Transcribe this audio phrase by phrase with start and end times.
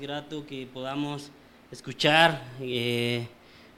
[0.00, 1.30] grato que podamos
[1.70, 3.28] escuchar eh,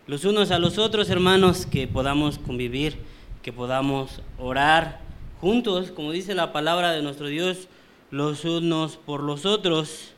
[0.06, 2.97] los unos a los otros, hermanos, que podamos convivir,
[3.43, 5.00] que podamos orar
[5.40, 7.66] juntos, como dice la palabra de nuestro Dios,
[8.12, 10.12] los unos por los otros.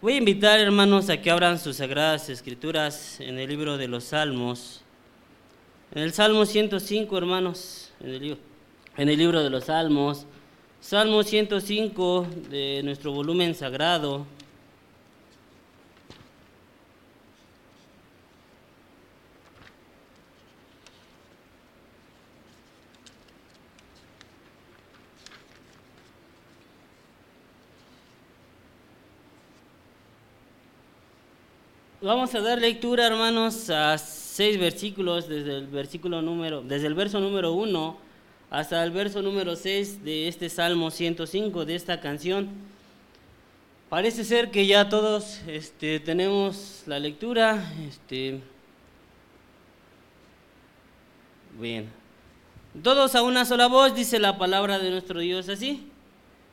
[0.00, 4.04] Voy a invitar, hermanos, a que abran sus sagradas escrituras en el libro de los
[4.04, 4.80] Salmos.
[5.94, 8.38] En el Salmo 105, hermanos, en el
[8.96, 10.26] en el libro de los Salmos.
[10.82, 14.26] Salmo 105 de nuestro volumen sagrado.
[32.00, 37.20] Vamos a dar lectura, hermanos, a seis versículos desde el versículo número, desde el verso
[37.20, 38.11] número 1
[38.52, 42.50] hasta el verso número 6 de este Salmo 105 de esta canción.
[43.88, 47.72] Parece ser que ya todos este, tenemos la lectura.
[47.88, 48.40] Este,
[51.58, 51.88] bien.
[52.82, 55.88] Todos a una sola voz dice la palabra de nuestro Dios así.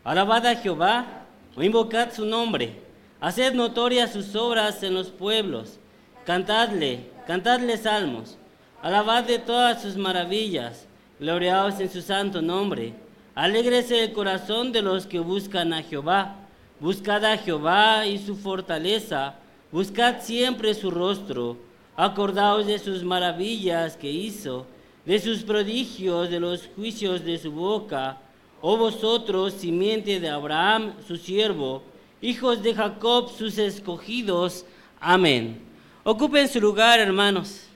[0.05, 1.25] Alabad a Jehová
[1.57, 2.75] o invocad su nombre
[3.21, 5.77] Haced notorias sus obras en los pueblos.
[6.25, 8.37] Cantadle, cantadle salmos.
[8.81, 10.85] Alabad de todas sus maravillas.
[11.19, 12.93] Gloriaos en su santo nombre.
[13.35, 16.37] Alégrese el corazón de los que buscan a Jehová.
[16.79, 19.35] Buscad a Jehová y su fortaleza.
[19.69, 21.57] Buscad siempre su rostro.
[21.97, 24.65] Acordaos de sus maravillas que hizo,
[25.05, 28.17] de sus prodigios, de los juicios de su boca.
[28.61, 31.83] Oh vosotros, simiente de Abraham, su siervo,
[32.21, 34.65] hijos de Jacob, sus escogidos.
[35.01, 35.61] Amén.
[36.05, 37.68] Ocupen su lugar, hermanos.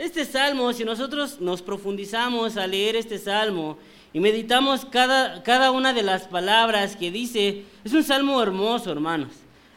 [0.00, 3.76] Este salmo, si nosotros nos profundizamos a leer este salmo
[4.14, 9.28] y meditamos cada, cada una de las palabras que dice, es un salmo hermoso, hermanos.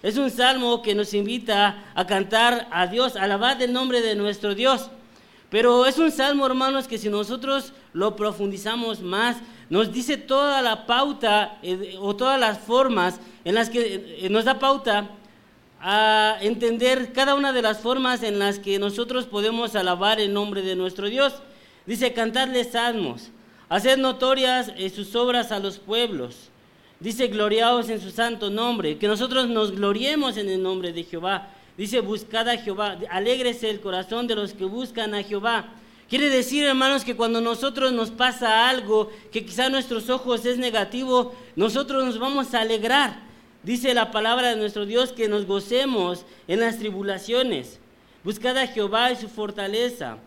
[0.01, 4.15] Es un salmo que nos invita a cantar a Dios, a alabar el nombre de
[4.15, 4.89] nuestro Dios.
[5.49, 9.35] Pero es un salmo, hermanos, que si nosotros lo profundizamos más,
[9.69, 14.45] nos dice toda la pauta eh, o todas las formas en las que eh, nos
[14.45, 15.09] da pauta
[15.85, 20.61] a entender cada una de las formas en las que nosotros podemos alabar el nombre
[20.61, 21.33] de nuestro Dios.
[21.85, 23.31] Dice, cantarle salmos,
[23.67, 26.49] hacer notorias eh, sus obras a los pueblos.
[27.01, 31.49] Dice, gloriaos en su santo nombre, que nosotros nos gloriemos en el nombre de Jehová.
[31.77, 35.65] Dice, buscad a Jehová, alégrese el corazón de los que buscan a Jehová.
[36.07, 40.57] Quiere decir, hermanos, que cuando nosotros nos pasa algo que quizá a nuestros ojos es
[40.57, 43.32] negativo, nosotros nos vamos a alegrar.
[43.63, 47.79] Dice la palabra de nuestro Dios que nos gocemos en las tribulaciones.
[48.21, 50.17] Buscad a Jehová y su fortaleza.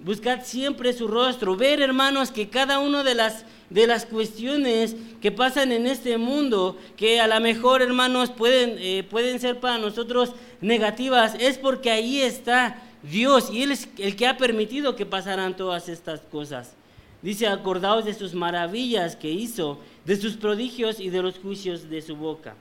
[0.00, 1.56] Buscad siempre su rostro.
[1.56, 6.76] Ver, hermanos, que cada una de las, de las cuestiones que pasan en este mundo,
[6.96, 12.20] que a lo mejor, hermanos, pueden, eh, pueden ser para nosotros negativas, es porque ahí
[12.20, 16.74] está Dios y Él es el que ha permitido que pasaran todas estas cosas.
[17.22, 22.02] Dice, acordaos de sus maravillas que hizo, de sus prodigios y de los juicios de
[22.02, 22.56] su boca.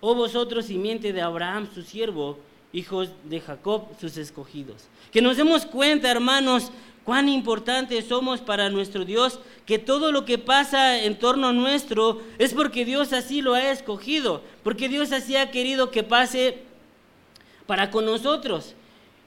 [0.00, 2.38] Oh vosotros, simiente de Abraham, su siervo,
[2.72, 4.84] hijos de Jacob, sus escogidos.
[5.12, 6.70] Que nos demos cuenta, hermanos,
[7.04, 12.54] cuán importantes somos para nuestro Dios, que todo lo que pasa en torno nuestro es
[12.54, 16.58] porque Dios así lo ha escogido, porque Dios así ha querido que pase
[17.66, 18.74] para con nosotros.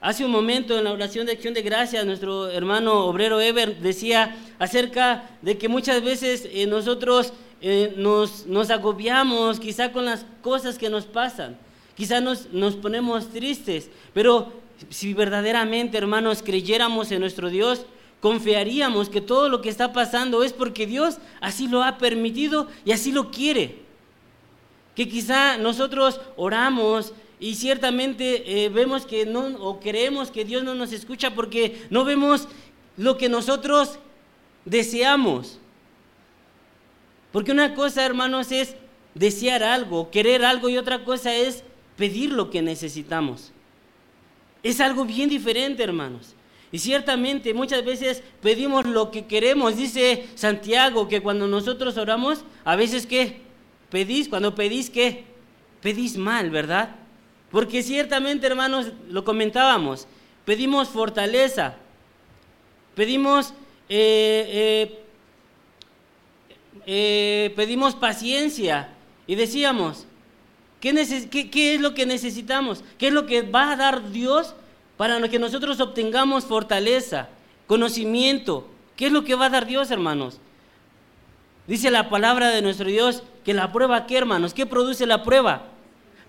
[0.00, 4.36] Hace un momento en la oración de acción de gracias, nuestro hermano obrero Ever decía
[4.58, 10.78] acerca de que muchas veces eh, nosotros eh, nos, nos, agobiamos quizá con las cosas
[10.78, 11.56] que nos pasan,
[11.96, 14.52] quizá nos, nos ponemos tristes, pero
[14.90, 17.86] si verdaderamente, hermanos, creyéramos en nuestro Dios,
[18.20, 22.92] confiaríamos que todo lo que está pasando es porque Dios así lo ha permitido y
[22.92, 23.78] así lo quiere.
[24.94, 30.74] Que quizá nosotros oramos y ciertamente eh, vemos que no, o creemos que Dios no
[30.74, 32.48] nos escucha porque no vemos
[32.96, 33.98] lo que nosotros
[34.64, 35.58] deseamos.
[37.34, 38.76] Porque una cosa, hermanos, es
[39.12, 41.64] desear algo, querer algo, y otra cosa es
[41.96, 43.50] pedir lo que necesitamos.
[44.62, 46.36] Es algo bien diferente, hermanos.
[46.70, 49.76] Y ciertamente muchas veces pedimos lo que queremos.
[49.76, 53.40] Dice Santiago que cuando nosotros oramos, a veces ¿qué?
[53.90, 55.24] Pedís, cuando pedís ¿qué?
[55.82, 56.94] Pedís mal, ¿verdad?
[57.50, 60.06] Porque ciertamente, hermanos, lo comentábamos,
[60.44, 61.78] pedimos fortaleza,
[62.94, 63.54] pedimos,
[63.88, 65.03] eh, eh,
[66.86, 68.88] eh, pedimos paciencia
[69.26, 70.06] y decíamos,
[70.80, 70.92] ¿qué,
[71.50, 72.84] ¿qué es lo que necesitamos?
[72.98, 74.54] ¿Qué es lo que va a dar Dios
[74.96, 77.28] para que nosotros obtengamos fortaleza,
[77.66, 78.68] conocimiento?
[78.96, 80.38] ¿Qué es lo que va a dar Dios, hermanos?
[81.66, 84.54] Dice la palabra de nuestro Dios que la prueba, ¿qué hermanos?
[84.54, 85.66] ¿Qué produce la prueba?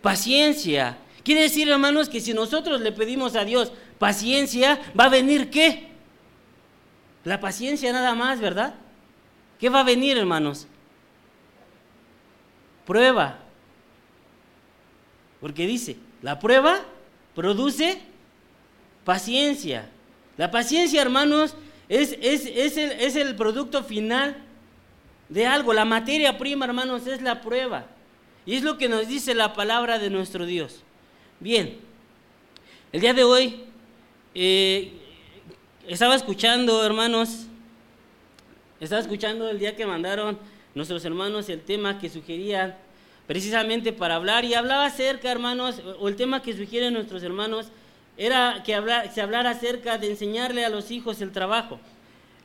[0.02, 0.98] Paciencia.
[1.24, 5.90] Quiere decir, hermanos, que si nosotros le pedimos a Dios paciencia, va a venir qué?
[7.24, 8.76] La paciencia nada más, ¿verdad?
[9.60, 10.68] ¿Qué va a venir, hermanos?
[12.86, 13.40] Prueba.
[15.40, 16.82] Porque dice, la prueba
[17.34, 18.02] produce
[19.04, 19.90] paciencia.
[20.38, 21.56] La paciencia, hermanos,
[21.88, 24.38] es, es, el, es el producto final
[25.30, 25.74] de algo.
[25.74, 27.86] La materia prima, hermanos, es la prueba.
[28.46, 30.84] Y es lo que nos dice la palabra de nuestro Dios.
[31.40, 31.78] Bien,
[32.92, 33.64] el día de hoy
[34.34, 34.94] eh,
[35.88, 37.48] estaba escuchando, hermanos,
[38.80, 40.38] estaba escuchando el día que mandaron
[40.74, 42.76] nuestros hermanos el tema que sugerían
[43.28, 47.68] precisamente para hablar y hablaba acerca, hermanos, o el tema que sugieren nuestros hermanos
[48.18, 48.80] era que
[49.14, 51.80] se hablara acerca de enseñarle a los hijos el trabajo.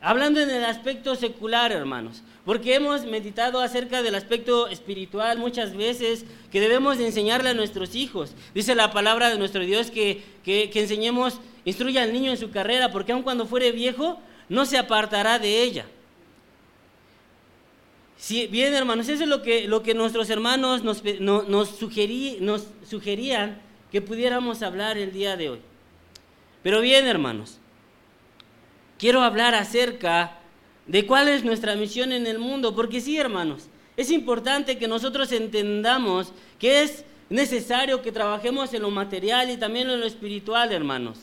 [0.01, 6.25] Hablando en el aspecto secular, hermanos, porque hemos meditado acerca del aspecto espiritual muchas veces
[6.51, 8.33] que debemos enseñarle a nuestros hijos.
[8.55, 12.91] Dice la palabra de nuestro Dios que, que, enseñemos, instruya al niño en su carrera,
[12.91, 14.19] porque aun cuando fuere viejo,
[14.49, 15.85] no se apartará de ella.
[18.29, 24.01] Bien, hermanos, eso es lo que, lo que nuestros hermanos nos, nos, nos sugerían que
[24.01, 25.59] pudiéramos hablar el día de hoy.
[26.61, 27.57] Pero bien, hermanos,
[28.99, 30.37] quiero hablar acerca
[30.85, 35.31] de cuál es nuestra misión en el mundo, porque sí, hermanos, es importante que nosotros
[35.31, 41.17] entendamos que es necesario que trabajemos en lo material y también en lo espiritual, hermanos.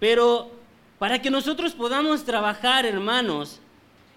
[0.00, 0.50] Pero
[0.98, 3.60] para que nosotros podamos trabajar, hermanos,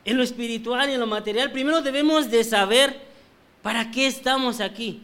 [0.07, 3.00] en lo espiritual y en lo material, primero debemos de saber
[3.62, 5.04] para qué estamos aquí.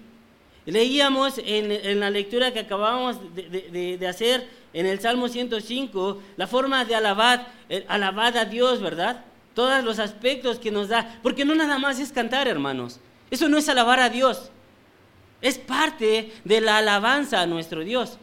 [0.66, 6.96] Leíamos en, la lectura que acabamos de hacer en el Salmo 105 la forma de
[6.96, 9.24] alabar, eh, alabar a Dios, ¿verdad?
[9.54, 11.20] Todos los aspectos que nos da.
[11.22, 13.00] Porque no nada más es cantar, hermanos.
[13.30, 14.50] Eso no es alabar a Dios.
[15.42, 18.18] Es parte de la alabanza a nuestro Dios.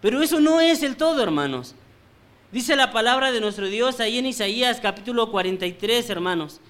[0.00, 1.74] Pero eso no es el todo, hermanos.
[2.54, 6.60] Dice la palabra de nuestro Dios ahí en Isaías capítulo 43, hermanos.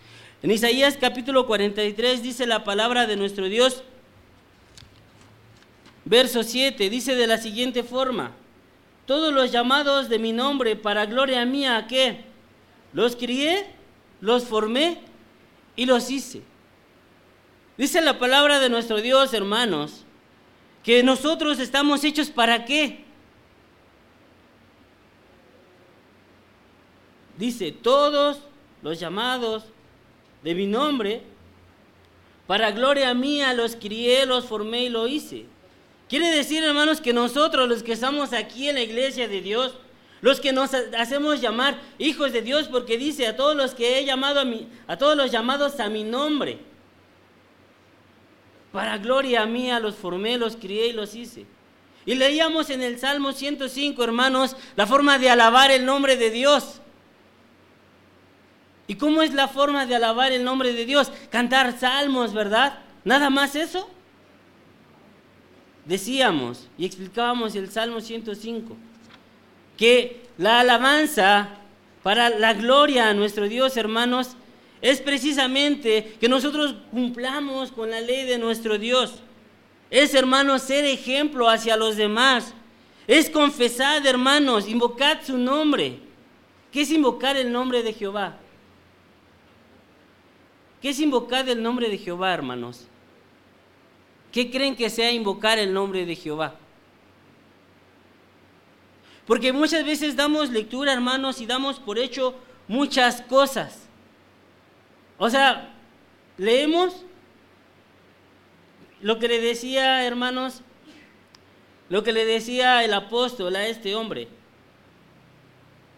[0.43, 3.83] En Isaías capítulo 43 dice la palabra de nuestro Dios,
[6.07, 8.33] verso 7, dice de la siguiente forma
[9.05, 12.25] todos los llamados de mi nombre para gloria mía, ¿qué?
[12.95, 13.67] Los crié,
[14.23, 15.03] los formé
[15.77, 16.41] y los hice.
[17.77, 20.07] Dice la palabra de nuestro Dios, hermanos,
[20.83, 23.04] que nosotros estamos hechos para qué?
[27.37, 28.39] Dice, todos
[28.83, 29.65] los llamados
[30.43, 31.23] de mi nombre,
[32.47, 35.47] para gloria mía los crié, los formé y lo hice.
[36.09, 39.75] Quiere decir, hermanos, que nosotros, los que estamos aquí en la iglesia de Dios,
[40.21, 44.05] los que nos hacemos llamar hijos de Dios, porque dice a todos los que he
[44.05, 46.59] llamado a mí, a todos los llamados a mi nombre,
[48.73, 51.47] para gloria mía los formé, los crié y los hice.
[52.07, 56.81] Y leíamos en el Salmo 105, hermanos, la forma de alabar el nombre de Dios.
[58.87, 61.11] ¿Y cómo es la forma de alabar el nombre de Dios?
[61.31, 62.79] Cantar salmos, ¿verdad?
[63.05, 63.89] Nada más eso
[65.85, 68.77] decíamos y explicábamos el Salmo 105,
[69.77, 71.51] que la alabanza
[72.03, 74.37] para la gloria a nuestro Dios, hermanos,
[74.83, 79.15] es precisamente que nosotros cumplamos con la ley de nuestro Dios.
[79.91, 82.53] Es, hermanos, ser ejemplo hacia los demás.
[83.07, 86.01] Es confesar, hermanos, invocar su nombre.
[86.71, 88.37] ¿Qué es invocar el nombre de Jehová?
[90.85, 92.89] ¿Qué es invocar el nombre de Jehová, hermanos?
[94.31, 96.57] ¿Qué creen que sea invocar el nombre de Jehová?
[99.27, 102.35] Porque muchas veces damos lectura, hermanos, y damos por hecho
[102.69, 103.87] muchas cosas.
[105.17, 105.75] O sea,
[106.37, 107.07] leemos
[109.01, 110.61] lo que le decía, hermanos,
[111.89, 114.29] lo que le decía el apóstol a este hombre.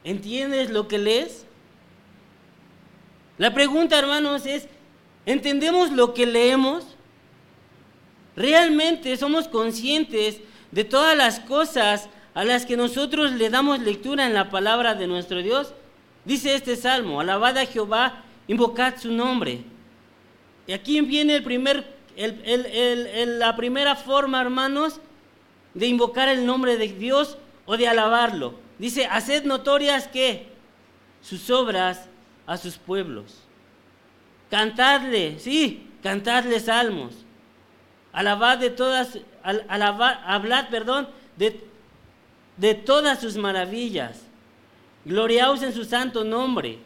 [0.05, 1.45] ¿Entiendes lo que lees?
[3.37, 4.69] La pregunta, hermanos, es,
[5.27, 6.97] ¿entendemos lo que leemos?
[8.37, 10.41] ¿Realmente somos conscientes
[10.71, 15.07] de todas las cosas a las que nosotros le damos lectura en la palabra de
[15.07, 15.75] nuestro Dios?
[16.25, 19.61] Dice este salmo, alabad a Jehová, invocad su nombre.
[20.67, 25.01] Y aquí viene el primer, la primera forma, hermanos,
[25.75, 28.55] de invocar el nombre de Dios o de alabarlo.
[28.79, 30.49] Dice, haced notorias que
[31.23, 32.09] sus obras
[32.47, 33.46] a sus pueblos.
[34.51, 37.27] Cantadle, sí, cantadle salmos
[38.17, 41.61] alabad de todas, hablad, perdón, de,
[42.57, 44.23] de todas sus maravillas.
[45.05, 46.79] Gloriaos en su santo nombre.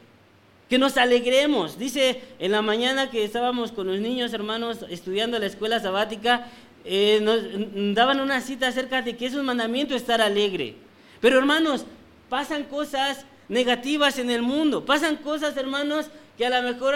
[0.68, 1.78] que nos alegremos.
[1.78, 6.46] Dice en la mañana que estábamos con los niños hermanos estudiando la escuela sabática,
[6.84, 10.76] eh, nos daban una cita acerca de que es un mandamiento estar alegre.
[11.20, 11.86] Pero hermanos,
[12.28, 16.06] pasan cosas negativas en el mundo, pasan cosas hermanos
[16.40, 16.94] que a lo mejor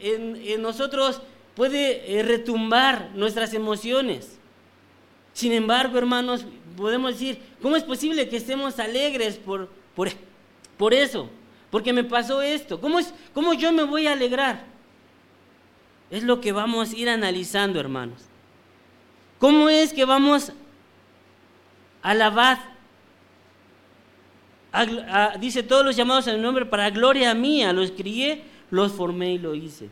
[0.00, 1.22] en, nosotros
[1.54, 4.40] puede eh, retumbar nuestras emociones.
[5.32, 6.44] Sin embargo, hermanos,
[6.76, 10.08] podemos decir, ¿cómo es posible que estemos alegres por, por,
[10.76, 11.30] por eso?
[11.70, 12.80] porque me pasó esto.
[12.80, 14.64] ¿Cómo, es, ¿Cómo yo me voy a alegrar?
[16.08, 18.22] Es lo que vamos a ir analizando, hermanos.
[19.40, 20.52] ¿Cómo es que vamos
[22.02, 22.74] a alabar?
[25.40, 29.38] dice todos los llamados en el nombre para gloria mía, los crié, los formé y
[29.38, 29.88] lo hice.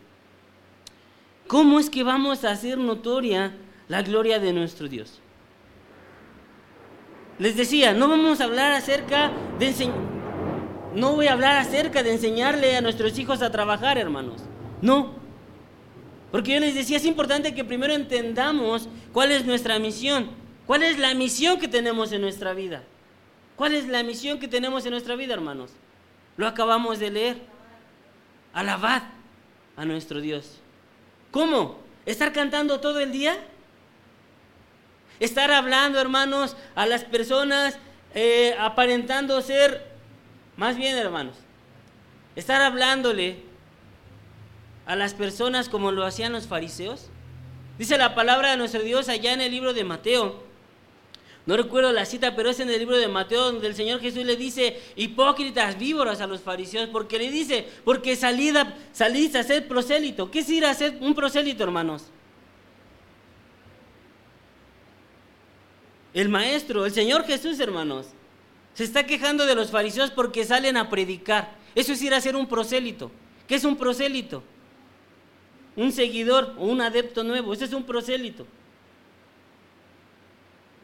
[1.47, 3.55] ¿Cómo es que vamos a hacer notoria
[3.89, 5.21] la gloria de nuestro Dios?
[7.39, 10.13] Les decía, no vamos a hablar acerca de enseñar
[10.95, 14.43] no voy a hablar acerca de enseñarle a nuestros hijos a trabajar, hermanos.
[14.81, 15.15] No.
[16.31, 20.31] Porque yo les decía, es importante que primero entendamos cuál es nuestra misión.
[20.67, 22.83] ¿Cuál es la misión que tenemos en nuestra vida?
[23.57, 25.71] ¿Cuál es la misión que tenemos en nuestra vida, hermanos?
[26.37, 27.52] Lo acabamos de leer.
[28.53, 29.03] Alabad
[29.77, 30.59] a nuestro Dios.
[31.31, 31.79] ¿Cómo?
[32.07, 33.37] ¿Estar cantando todo el día?
[35.21, 37.79] ¿Estar hablando, hermanos, a las personas
[38.15, 39.93] eh, aparentando ser
[40.57, 41.37] más bien, hermanos,
[42.37, 43.43] estar hablándole
[44.87, 47.09] a las personas como lo hacían los fariseos.
[47.79, 50.43] Dice la palabra de nuestro Dios allá en el libro de Mateo.
[51.45, 54.25] No recuerdo la cita, pero es en el libro de Mateo donde el Señor Jesús
[54.25, 59.43] le dice, hipócritas, víboras a los fariseos, porque le dice, porque salid a, salís a
[59.43, 60.31] ser prosélito.
[60.31, 62.05] ¿Qué es ir a ser un prosélito, hermanos?
[66.15, 68.07] El maestro, el Señor Jesús, hermanos.
[68.75, 71.57] Se está quejando de los fariseos porque salen a predicar.
[71.75, 73.11] Eso es ir a ser un prosélito.
[73.49, 74.45] ¿Qué es un prosélito?
[75.75, 77.53] Un seguidor o un adepto nuevo.
[77.53, 78.47] Ese es un prosélito.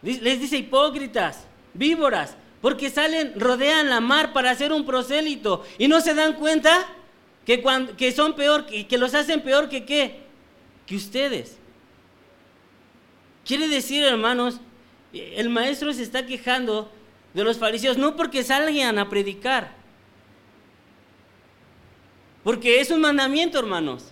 [0.02, 6.00] Les dice hipócritas, víboras, porque salen, rodean la mar para hacer un prosélito y no
[6.00, 6.86] se dan cuenta
[7.44, 10.20] que, cuando, que son peor, que, que los hacen peor que qué,
[10.86, 11.56] que ustedes.
[13.44, 14.60] Quiere decir, hermanos,
[15.12, 16.90] el maestro se está quejando
[17.32, 19.74] de los fariseos, no porque salgan a predicar,
[22.44, 24.06] porque es un mandamiento, hermanos,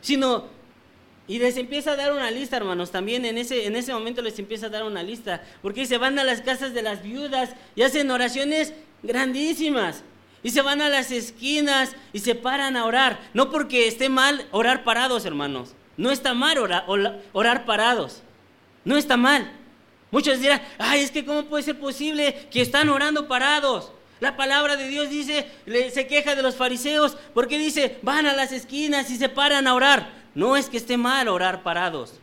[0.00, 0.48] sino,
[1.26, 4.38] y les empieza a dar una lista, hermanos, también en ese, en ese momento les
[4.38, 7.82] empieza a dar una lista, porque se van a las casas de las viudas y
[7.82, 10.02] hacen oraciones grandísimas.
[10.42, 13.18] Y se van a las esquinas y se paran a orar.
[13.32, 15.74] No porque esté mal orar parados, hermanos.
[15.96, 16.84] No está mal orar,
[17.32, 18.20] orar parados.
[18.84, 19.50] No está mal.
[20.10, 23.90] Muchos dirán, ay, es que cómo puede ser posible que están orando parados.
[24.20, 25.50] La palabra de Dios dice,
[25.92, 29.74] se queja de los fariseos porque dice, van a las esquinas y se paran a
[29.74, 30.23] orar.
[30.34, 32.20] No es que esté mal orar parados.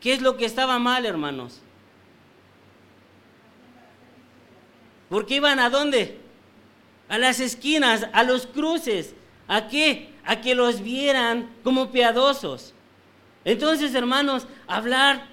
[0.00, 1.60] ¿Qué es lo que estaba mal, hermanos?
[5.08, 6.18] Porque iban a dónde?
[7.08, 9.14] A las esquinas, a los cruces.
[9.46, 10.12] ¿A qué?
[10.24, 12.74] A que los vieran como piadosos.
[13.44, 15.26] Entonces, hermanos, hablar,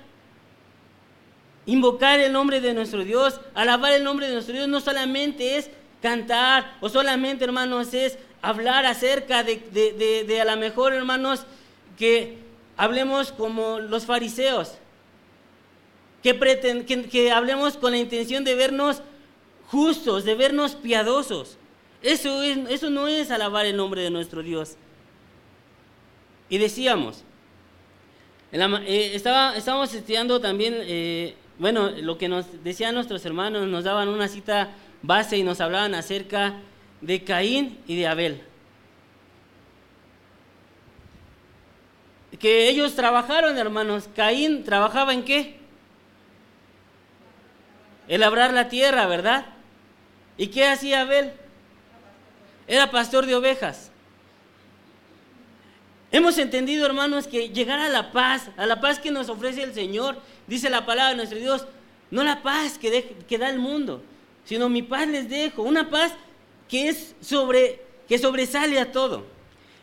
[1.65, 5.69] invocar el nombre de nuestro Dios, alabar el nombre de nuestro Dios, no solamente es
[6.01, 11.45] cantar o solamente, hermanos, es hablar acerca de, a lo mejor, hermanos,
[11.97, 12.37] que
[12.77, 14.73] hablemos como los fariseos,
[16.23, 19.01] que, que hablemos con la intención de vernos
[19.67, 21.57] justos, de vernos piadosos.
[22.01, 24.77] Eso, es, eso no es alabar el nombre de nuestro Dios.
[26.49, 27.23] Y decíamos,
[28.51, 34.07] eh, estaba, estábamos estudiando también, eh, bueno, lo que nos decían nuestros hermanos, nos daban
[34.07, 36.55] una cita base y nos hablaban acerca
[37.01, 38.41] de Caín y de Abel.
[42.39, 44.09] Que ellos trabajaron, hermanos.
[44.15, 45.57] Caín trabajaba en qué?
[48.07, 49.45] El labrar la tierra, ¿verdad?
[50.37, 51.33] ¿Y qué hacía Abel?
[52.67, 53.91] Era pastor de ovejas.
[56.11, 59.73] Hemos entendido, hermanos, que llegar a la paz, a la paz que nos ofrece el
[59.73, 61.67] Señor, dice la palabra de nuestro Dios,
[62.09, 64.01] no la paz que, que da el mundo,
[64.45, 66.13] sino mi paz les dejo, una paz
[66.69, 69.25] que es sobre, que sobresale a todo.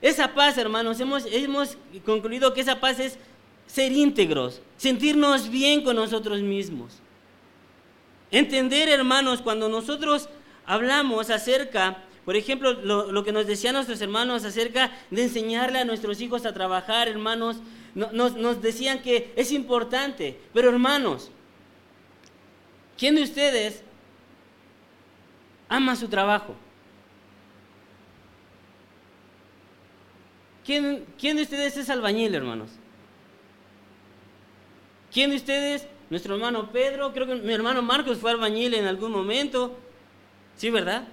[0.00, 3.19] Esa paz, hermanos, hemos, hemos concluido que esa paz es
[3.66, 6.93] ser íntegros, sentirnos bien con nosotros mismos.
[8.31, 10.28] Entender, hermanos, cuando nosotros
[10.64, 16.21] hablamos acerca por ejemplo, lo, que nos decían nuestros hermanos acerca de enseñarle a nuestros
[16.21, 17.59] hijos a trabajar, hermanos,
[17.95, 20.37] nos, decían que es importante.
[20.52, 21.31] Pero hermanos,
[22.99, 23.81] ¿quién de ustedes
[25.69, 26.57] ama su trabajo?
[30.67, 32.71] ¿Quién, ¿Quién de ustedes es albañil, hermanos?
[35.13, 35.87] ¿Quién de ustedes?
[36.11, 39.79] Nuestro hermano Pedro, creo que mi hermano Marcos fue albañil en algún momento.
[40.57, 41.05] Sí, ¿verdad?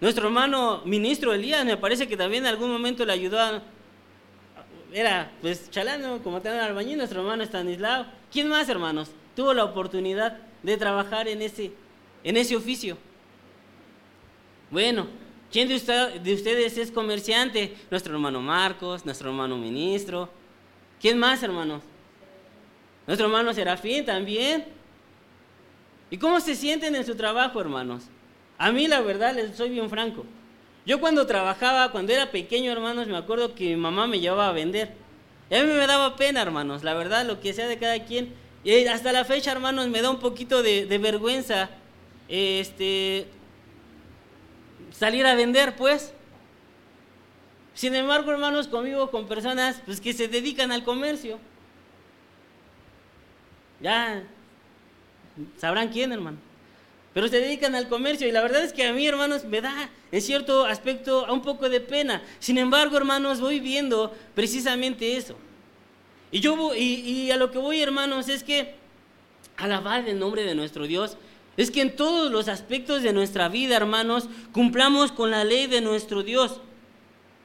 [0.00, 3.62] Nuestro hermano ministro Elías me parece que también en algún momento le ayudó a...
[4.92, 8.06] Era pues chalano, como tal albañil, nuestro hermano Stanislao.
[8.30, 9.10] ¿Quién más, hermanos?
[9.34, 11.72] Tuvo la oportunidad de trabajar en ese,
[12.22, 12.96] en ese oficio.
[14.70, 15.08] Bueno,
[15.52, 15.78] ¿quién de,
[16.20, 17.76] de ustedes es comerciante?
[17.90, 20.28] Nuestro hermano Marcos, nuestro hermano ministro.
[21.00, 21.82] ¿Quién más, hermanos?
[23.06, 24.64] Nuestro hermano Serafín también.
[26.10, 28.04] ¿Y cómo se sienten en su trabajo, hermanos?
[28.58, 30.24] A mí, la verdad, les soy bien franco.
[30.84, 34.52] Yo cuando trabajaba, cuando era pequeño, hermanos, me acuerdo que mi mamá me llevaba a
[34.52, 34.92] vender.
[35.50, 38.34] Y a mí me daba pena, hermanos, la verdad, lo que sea de cada quien.
[38.64, 41.70] Y hasta la fecha, hermanos, me da un poquito de, vergüenza
[42.28, 43.26] este,
[45.02, 46.12] salir a vender, pues.
[47.74, 51.40] Sin embargo, hermanos, conmigo con personas pues, que se dedican al comercio.
[53.80, 54.22] Ya
[55.58, 56.38] sabrán quién, hermano.
[57.14, 59.90] Pero se dedican al comercio y la verdad es que a mí, hermanos, me da
[60.12, 62.22] en cierto aspecto un poco de pena.
[62.38, 65.36] Sin embargo, hermanos, voy viendo precisamente eso.
[66.30, 68.76] Y, yo, y, y a lo que voy, hermanos, es que
[69.56, 71.16] alabar el nombre de nuestro Dios
[71.56, 75.80] es que en todos los aspectos de nuestra vida, hermanos, cumplamos con la ley de
[75.80, 76.60] nuestro Dios.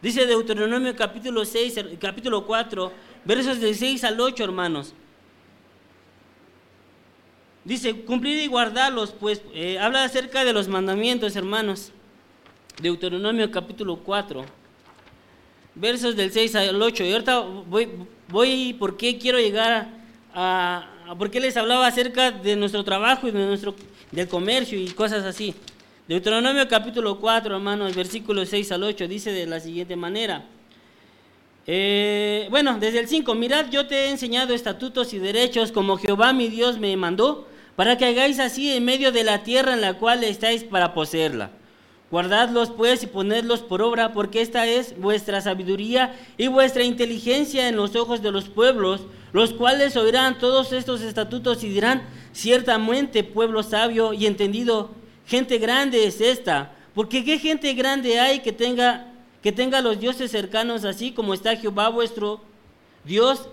[0.01, 2.91] Dice Deuteronomio capítulo 6, capítulo 4,
[3.25, 4.93] versos del 6 al 8, hermanos.
[7.65, 11.91] Dice, cumplir y guardarlos, pues eh, habla acerca de los mandamientos, hermanos.
[12.81, 14.45] Deuteronomio capítulo 4,
[15.75, 17.03] versos del 6 al 8.
[17.03, 17.89] Y ahorita voy,
[18.29, 19.89] voy ¿por qué quiero llegar
[20.33, 23.75] a, a, por qué les hablaba acerca de nuestro trabajo y de nuestro,
[24.11, 25.53] del comercio y cosas así?
[26.07, 30.45] Deuteronomio capítulo 4, hermanos, versículos 6 al 8, dice de la siguiente manera.
[31.65, 36.31] Eh, bueno, desde el 5, mirad, yo te he enseñado estatutos y derechos como Jehová
[36.31, 39.95] mi Dios me mandó para que hagáis así en medio de la tierra en la
[39.95, 41.51] cual estáis para poseerla.
[42.09, 47.75] Guardadlos pues y ponedlos por obra, porque esta es vuestra sabiduría y vuestra inteligencia en
[47.75, 49.01] los ojos de los pueblos,
[49.33, 52.03] los cuales oirán todos estos estatutos y dirán,
[52.37, 54.91] ciertamente pueblo sabio y entendido,
[55.25, 60.29] gente grande es esta, porque qué gente grande hay que tenga que tenga los dioses
[60.29, 62.41] cercanos así como está Jehová vuestro
[63.05, 63.49] Dios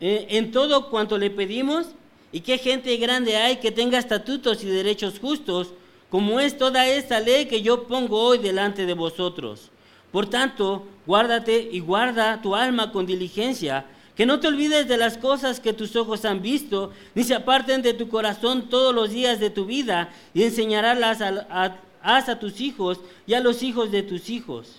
[0.00, 1.86] eh, en todo cuanto le pedimos
[2.32, 5.68] y qué gente grande hay que tenga estatutos y derechos justos,
[6.10, 9.70] como es toda esta ley que yo pongo hoy delante de vosotros.
[10.10, 13.86] Por tanto, guárdate y guarda tu alma con diligencia,
[14.18, 17.82] que no te olvides de las cosas que tus ojos han visto, ni se aparten
[17.82, 23.00] de tu corazón todos los días de tu vida, y enseñarás a, a tus hijos
[23.28, 24.74] y a los hijos de tus hijos.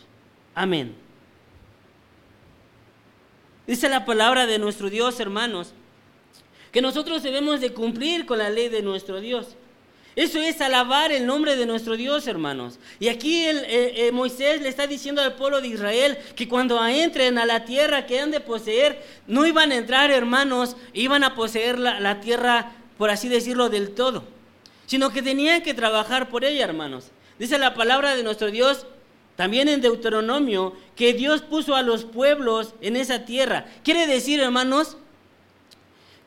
[0.53, 0.93] Amén.
[3.65, 5.71] Dice la palabra de nuestro Dios, hermanos,
[6.73, 9.55] que nosotros debemos de cumplir con la ley de nuestro Dios.
[10.19, 12.77] Eso es alabar el nombre de nuestro Dios, hermanos.
[12.99, 17.37] Y aquí eh, eh, Moisés le está diciendo al pueblo de Israel que cuando entren
[17.37, 21.79] a la tierra que han de poseer, no iban a entrar, hermanos, iban a poseer
[21.79, 24.25] la, la tierra, por así decirlo, del todo,
[24.87, 27.11] sino que tenían que trabajar por ella, hermanos.
[27.39, 28.87] Dice la palabra de nuestro Dios
[29.37, 33.67] también en Deuteronomio que Dios puso a los pueblos en esa tierra.
[33.85, 34.97] Quiere decir, hermanos,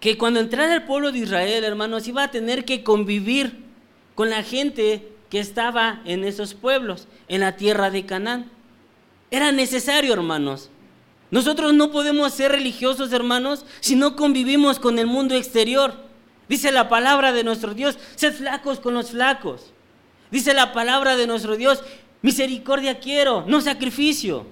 [0.01, 3.71] que cuando entrara el pueblo de Israel, hermanos, iba a tener que convivir
[4.15, 8.51] con la gente que estaba en esos pueblos, en la tierra de Canaán.
[9.31, 10.69] Era necesario, hermanos.
[11.31, 15.95] Nosotros no podemos ser religiosos, hermanos, si no convivimos con el mundo exterior.
[16.49, 19.73] Dice la palabra de nuestro Dios, sed flacos con los flacos.
[20.31, 21.83] Dice la palabra de nuestro Dios,
[22.21, 24.47] misericordia quiero, no sacrificio.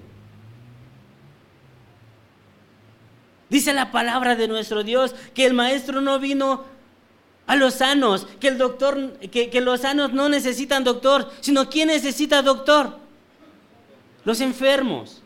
[3.51, 6.65] Dice la palabra de nuestro Dios que el maestro no vino
[7.47, 12.41] a los sanos, que el doctor, que, los sanos no necesitan doctor, sino ¿quién necesita
[12.41, 12.97] doctor?
[14.23, 15.21] Los enfermos.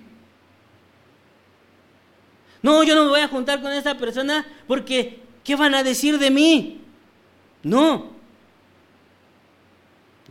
[2.62, 6.17] No, yo no me voy a juntar con esa persona porque ¿qué van a decir
[6.17, 6.82] de mí?
[7.62, 8.15] No.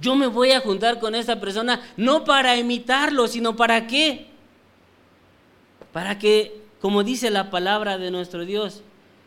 [0.00, 4.26] Yo me voy a juntar con esa persona no para imitarlo, sino para qué?
[5.92, 8.82] Para que como dice la palabra de nuestro Dios.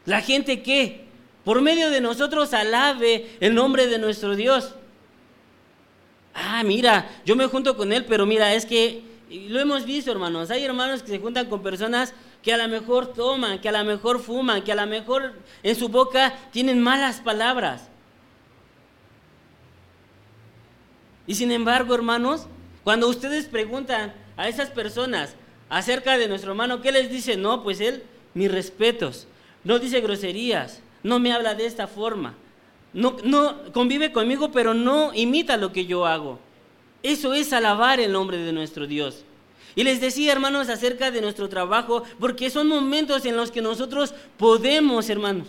[0.06, 1.07] La gente que
[1.48, 4.76] por medio de nosotros alabe el nombre de nuestro Dios.
[6.34, 9.02] Ah, mira, yo me junto con él, pero mira, es que
[9.48, 10.52] lo hemos visto, hermanos.
[10.52, 13.86] Hay hermanos que se juntan con personas que a lo mejor toman, que a lo
[13.86, 17.88] mejor fuman, que a lo mejor en su boca tienen malas palabras.
[21.28, 22.46] Y sin embargo, hermanos,
[22.84, 25.34] cuando ustedes preguntan a esas personas,
[25.70, 27.38] acerca de nuestro hermano, ¿qué les dice?
[27.38, 29.28] No, pues él, mis respetos,
[29.64, 32.36] no dice groserías, no me habla de esta forma,
[32.94, 36.40] no, no convive conmigo, pero no imita lo que yo hago.
[37.04, 39.24] Eso es alabar el nombre de nuestro Dios.
[39.76, 44.16] Y les decía, hermanos, acerca de nuestro trabajo, porque son momentos en los que nosotros
[44.38, 45.48] podemos, hermanos,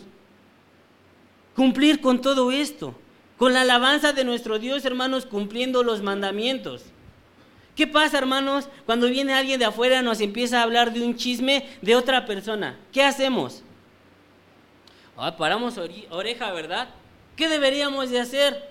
[1.57, 2.95] cumplir con todo esto,
[3.39, 6.85] con la alabanza de nuestro Dios, hermanos, cumpliendo los mandamientos.
[7.75, 11.17] ¿Qué pasa, hermanos, cuando viene alguien de afuera y nos empieza a hablar de un
[11.17, 12.77] chisme de otra persona?
[12.93, 13.63] ¿Qué hacemos?
[15.20, 15.76] Ah, paramos
[16.11, 16.88] oreja, ¿verdad?
[17.35, 18.70] ¿Qué deberíamos de hacer?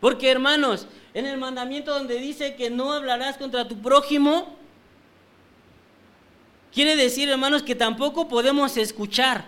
[0.00, 4.56] Porque, hermanos, en el mandamiento donde dice que no hablarás contra tu prójimo,
[6.72, 9.44] quiere decir, hermanos, que tampoco podemos escuchar.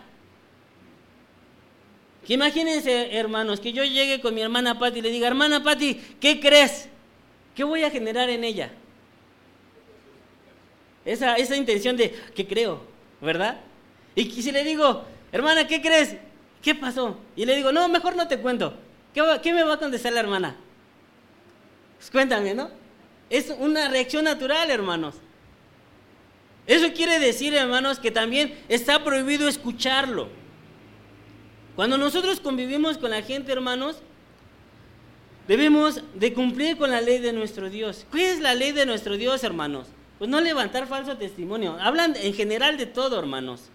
[2.27, 5.95] Que imagínense, hermanos, que yo llegue con mi hermana Patti y le diga, hermana Patti,
[6.21, 6.91] ¿qué crees?
[7.55, 8.71] ¿Qué voy a generar en ella?
[11.07, 12.83] Esa, esa intención de, ¿qué creo?
[13.23, 13.61] ¿Verdad?
[14.17, 16.17] Y si le digo, hermana, ¿qué crees?
[16.63, 17.17] ¿Qué pasó?
[17.37, 18.75] Y le digo, no, mejor no te cuento.
[19.15, 20.57] ¿Qué, me va a contestar la hermana?
[21.99, 22.71] Pues cuéntame, ¿no?
[23.31, 25.15] Es una reacción natural, hermanos.
[26.67, 30.29] Eso quiere decir, hermanos, que también está prohibido escucharlo.
[31.77, 33.99] Cuando nosotros convivimos con la gente, hermanos,
[35.47, 38.07] debemos de cumplir con la ley de nuestro Dios.
[38.11, 39.89] ¿Qué es la ley de nuestro Dios, hermanos?
[40.19, 41.77] Pues no levantar falso testimonio.
[41.79, 43.71] Hablan en general de todo, hermanos.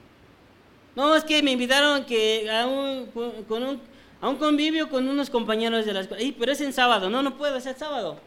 [0.96, 3.08] No, es que me invitaron que a un,
[3.48, 3.82] con un,
[4.20, 6.34] a un convivio con unos compañeros de la escuela.
[6.38, 7.10] pero es en sábado.
[7.10, 8.20] No, no puedo, es el sábado.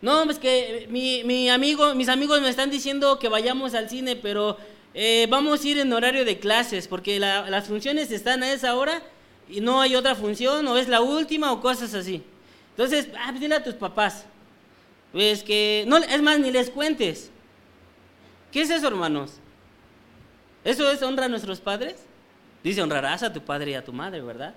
[0.00, 4.16] No, es que mi, mi amigo, mis amigos me están diciendo que vayamos al cine,
[4.16, 4.56] pero
[4.94, 9.00] eh, vamos a ir en horario de clases porque las funciones están a esa hora
[9.48, 12.22] y no hay otra función o es la última o cosas así.
[12.70, 14.24] Entonces, ah, pues dile a tus papás.
[15.12, 17.30] Pues que, no, es más, ni les cuentes.
[18.50, 19.41] ¿Qué es eso, hermanos?
[20.64, 21.96] ¿Eso es honra a nuestros padres?
[22.62, 24.54] Dice, honrarás a tu padre y a tu madre, ¿verdad?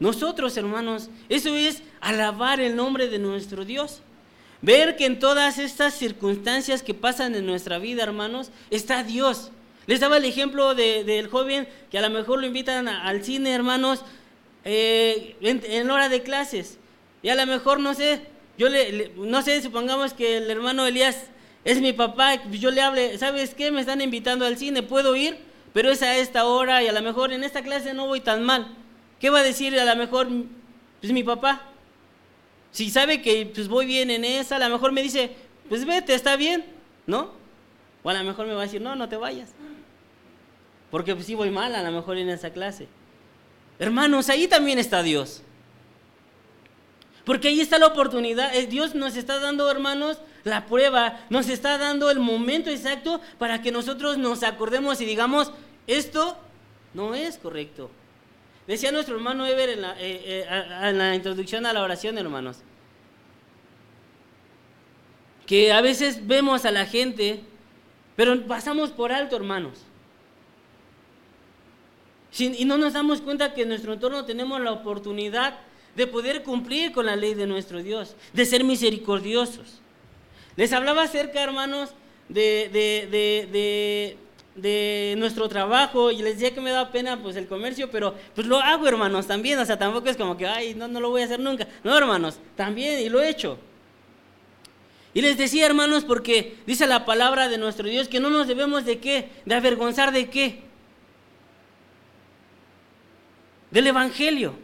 [0.00, 4.00] Nosotros, hermanos, eso es alabar el nombre de nuestro Dios.
[4.60, 9.50] Ver que en todas estas circunstancias que pasan en nuestra vida, hermanos, está Dios.
[9.86, 14.04] Les daba el ejemplo del joven que a lo mejor lo invitan al cine, hermanos,
[14.64, 16.78] eh, en, hora de clases.
[17.22, 18.22] Y a lo mejor, no sé,
[18.56, 21.26] yo le, no sé, supongamos que el hermano Elías
[21.64, 23.70] es mi papá, yo le hable, ¿sabes qué?
[23.70, 25.38] Me están invitando al cine, puedo ir,
[25.72, 28.44] pero es a esta hora y a lo mejor en esta clase no voy tan
[28.44, 28.76] mal.
[29.18, 30.28] ¿Qué va a decir a lo mejor
[31.00, 31.62] pues, mi papá?
[32.70, 35.34] Si sabe que pues voy bien en esa, a lo mejor me dice,
[35.68, 36.64] pues vete, está bien,
[37.06, 37.32] ¿no?
[38.02, 39.50] O a lo mejor me va a decir, no, no te vayas.
[40.90, 42.88] Porque pues sí voy mal a lo mejor en esa clase.
[43.78, 45.42] Hermanos, ahí también está Dios.
[47.24, 48.54] Porque ahí está la oportunidad.
[48.54, 53.62] Eh, Dios nos está dando, hermanos, la prueba, nos está dando el momento exacto para
[53.62, 55.52] que nosotros nos acordemos y digamos,
[55.86, 56.36] esto
[56.92, 57.90] no es correcto.
[58.66, 59.50] Decía nuestro hermano la,
[60.00, 60.46] eh, eh,
[60.82, 62.58] en la introducción a la oración, hermanos,
[65.46, 67.40] que a veces vemos a la gente,
[68.16, 69.80] pero pasamos por alto, hermanos.
[72.38, 75.58] y no nos damos cuenta que en nuestro entorno tenemos la oportunidad
[75.94, 79.80] de poder cumplir con la ley de nuestro Dios, de ser misericordiosos.
[80.56, 81.90] Les hablaba acerca, hermanos,
[82.28, 84.16] de, de,
[84.54, 88.46] de nuestro trabajo y les decía que me da pena pues el comercio, pero pues
[88.46, 91.22] lo hago hermanos también, o sea, tampoco es como que, ay, no, no lo voy
[91.22, 91.66] a hacer nunca.
[91.82, 93.58] No, hermanos, también y lo he hecho.
[95.12, 98.84] Y les decía, hermanos, porque dice la palabra de nuestro Dios que no nos debemos
[98.84, 100.62] de qué, de avergonzar de qué.
[103.70, 104.54] Del Evangelio.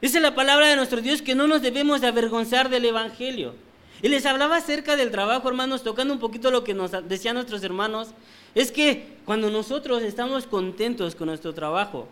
[0.00, 3.54] Dice la palabra de nuestro Dios que no nos debemos de avergonzar del Evangelio.
[4.02, 7.62] Y les hablaba acerca del trabajo, hermanos, tocando un poquito lo que nos decían nuestros
[7.62, 8.08] hermanos.
[8.54, 12.08] Es que cuando nosotros estamos contentos con nuestro trabajo,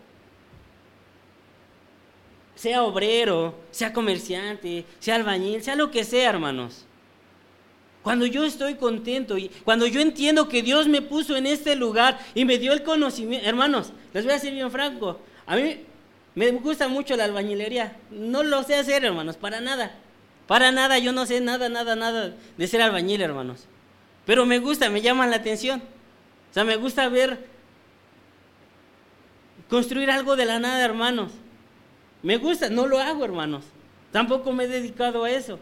[2.55, 6.85] sea obrero, sea comerciante, sea albañil, sea lo que sea, hermanos.
[8.01, 12.19] Cuando yo estoy contento y cuando yo entiendo que Dios me puso en este lugar
[12.33, 15.81] y me dio el conocimiento, hermanos, les voy a decir bien franco, a mí
[16.35, 19.95] me gusta mucho la albañilería, no lo sé hacer, hermanos, para nada.
[20.47, 23.65] Para nada, yo no sé nada, nada, nada de ser albañil, hermanos.
[24.25, 25.81] Pero me gusta, me llama la atención.
[26.49, 27.45] O sea, me gusta ver
[29.69, 31.33] construir algo de la nada, hermanos.
[32.23, 33.65] Me gusta, no lo hago, hermanos.
[34.11, 35.59] Tampoco me he dedicado a eso.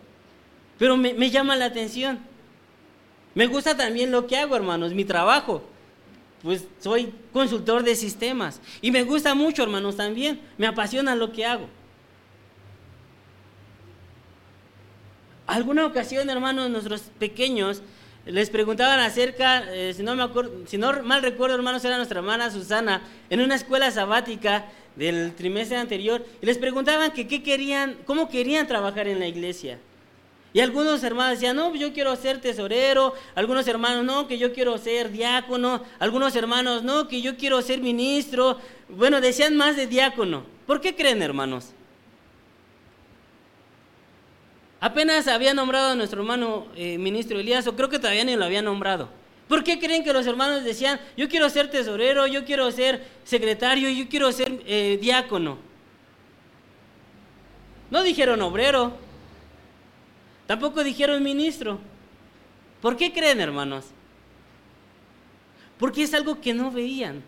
[0.78, 2.20] Pero me, me llama la atención.
[3.34, 5.64] Me gusta también lo que hago, hermanos, mi trabajo.
[6.44, 8.62] Pues soy consultor de sistemas.
[8.82, 10.40] Y me gusta mucho, hermanos, también.
[10.58, 11.68] Me apasiona lo que hago.
[15.48, 17.82] Alguna ocasión, hermanos, nuestros pequeños
[18.26, 22.20] les preguntaban acerca, eh, si, no me acuerdo, si no mal recuerdo, hermanos, era nuestra
[22.20, 27.98] hermana Susana, en una escuela sabática del trimestre anterior, y les preguntaban que qué querían,
[28.06, 29.78] cómo querían trabajar en la iglesia.
[30.54, 34.78] Y algunos hermanos decían, no, yo quiero ser tesorero, algunos hermanos, no, que yo quiero
[34.78, 38.58] ser diácono, algunos hermanos, no, que yo quiero ser ministro.
[38.88, 40.46] Bueno, decían más de diácono.
[40.66, 41.74] ¿Por qué creen, hermanos?
[44.86, 48.46] Apenas había nombrado a nuestro hermano eh, ministro Elías, o creo que todavía ni lo
[48.46, 49.10] había nombrado.
[49.48, 53.90] ¿Por qué creen que los hermanos decían, yo quiero ser tesorero, yo quiero ser secretario,
[53.90, 55.58] yo quiero ser eh, diácono?
[57.90, 58.94] No dijeron obrero,
[60.46, 61.80] Tampoco dijeron ministro.
[62.80, 63.86] ¿Por qué creen, hermanos?
[65.80, 67.24] Porque es algo que no veían.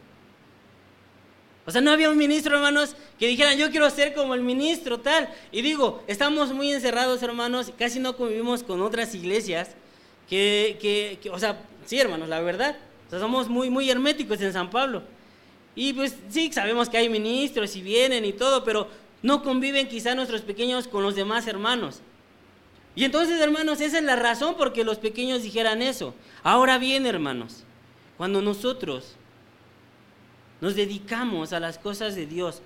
[1.68, 5.02] O sea, no había un ministro, hermanos, que dijeran, yo quiero ser como el ministro,
[5.02, 5.28] tal.
[5.52, 9.72] Y digo, estamos muy encerrados, hermanos, casi no convivimos con otras iglesias
[10.30, 10.78] que,
[11.22, 12.78] que, o sea, sí, hermanos, la verdad.
[13.08, 15.04] O sea, somos muy, muy herméticos en San Pablo.
[15.76, 18.88] Y pues sí, sabemos que hay ministros y vienen y todo, pero
[19.22, 22.00] no conviven quizá nuestros pequeños con los demás hermanos.
[22.96, 26.16] Y entonces, hermanos, esa es la razón por que los pequeños dijeran eso.
[26.44, 27.66] Ahora bien, hermanos,
[28.16, 29.17] cuando nosotros
[30.62, 32.62] nos dedicamos a las cosas de Dios,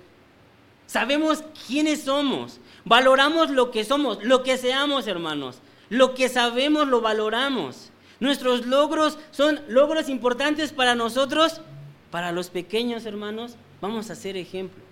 [0.86, 7.00] sabemos quiénes somos, valoramos lo que somos, lo que seamos, hermanos, lo que sabemos lo
[7.00, 7.90] valoramos.
[8.20, 11.60] Nuestros logros son logros importantes para nosotros,
[12.10, 14.82] para los pequeños, hermanos, vamos a ser ejemplo.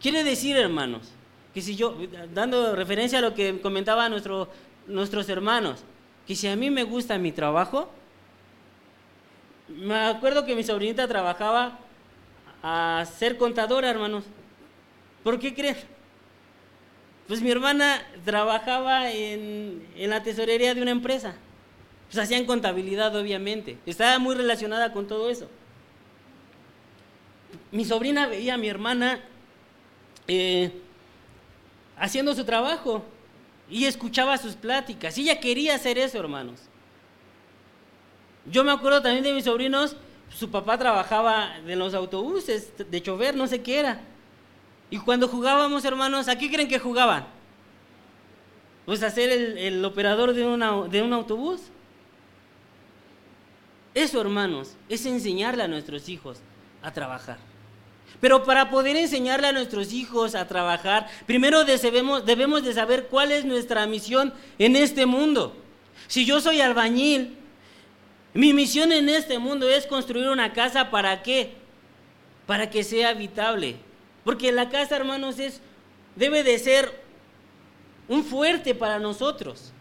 [0.00, 1.08] Quiere decir, hermanos,
[1.54, 1.96] que si yo,
[2.34, 4.48] dando referencia a lo que comentaban nuestro,
[4.86, 5.80] nuestros hermanos,
[6.26, 7.88] que si a mí me gusta mi trabajo,
[9.68, 11.78] me acuerdo que mi sobrinita trabajaba
[12.62, 14.24] a ser contadora, hermanos.
[15.22, 15.76] ¿Por qué creen?
[17.26, 21.34] Pues mi hermana trabajaba en, en la tesorería de una empresa.
[22.08, 23.78] Pues hacían contabilidad, obviamente.
[23.84, 25.48] Estaba muy relacionada con todo eso.
[27.70, 29.20] Mi sobrina veía a mi hermana
[30.26, 30.72] eh,
[31.98, 33.04] haciendo su trabajo
[33.70, 35.18] y escuchaba sus pláticas.
[35.18, 36.60] Y ella quería hacer eso, hermanos.
[38.46, 39.96] Yo me acuerdo también de mis sobrinos,
[40.30, 44.00] su papá trabajaba en los autobuses, de chofer, no sé qué era.
[44.90, 47.26] Y cuando jugábamos, hermanos, ¿a qué creen que jugaban?
[48.86, 51.60] Pues a ser el, operador de un autobús.
[53.94, 56.38] Eso, hermanos, es enseñarle a nuestros hijos
[56.82, 57.38] a trabajar.
[58.20, 63.32] Pero para poder enseñarle a nuestros hijos a trabajar, primero debemos, debemos de saber cuál
[63.32, 65.56] es nuestra misión en este mundo.
[66.08, 67.36] Si yo soy albañil,
[68.34, 71.54] mi misión en este mundo es construir una casa para qué?
[72.46, 73.76] Para que sea habitable.
[74.24, 75.60] Porque la casa, hermanos, es,
[76.16, 77.02] debe de ser
[78.08, 79.72] un fuerte para nosotros.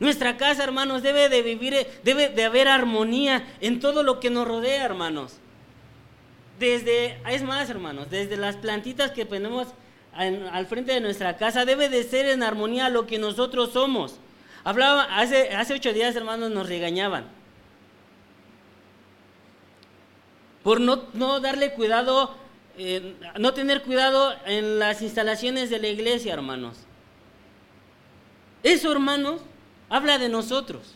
[0.00, 4.46] Nuestra casa, hermanos, debe de vivir, debe de haber armonía en todo lo que nos
[4.48, 5.38] rodea, hermanos.
[6.58, 9.68] Desde, es más hermanos, desde las plantitas que ponemos
[10.12, 14.18] al frente de nuestra casa, debe de ser en armonía lo que nosotros somos.
[14.62, 17.43] Hablaba, hace ocho días hermanos nos regañaban.
[20.64, 22.34] Por no, no darle cuidado,
[23.38, 26.78] no tener cuidado en las instalaciones de la iglesia, hermanos.
[28.64, 29.42] Eso, hermanos,
[29.88, 30.94] habla de nosotros.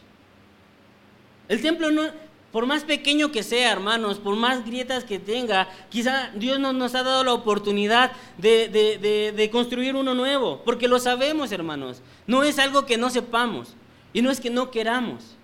[1.49, 2.03] El templo no,
[2.51, 6.95] por más pequeño que sea, hermanos, por más grietas que tenga, quizá Dios no nos
[6.95, 12.01] ha dado la oportunidad de, construir uno nuevo, porque lo sabemos, hermanos.
[12.27, 13.75] No es algo que no sepamos
[14.15, 15.37] y no es que no queramos.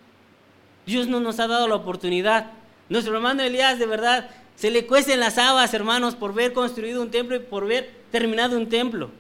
[0.86, 2.52] Dios no nos ha dado la oportunidad.
[2.88, 7.10] Nuestro hermano Elías, de verdad, se le cuecen las habas, hermanos, por ver construido un
[7.10, 9.10] templo y por ver terminado un templo.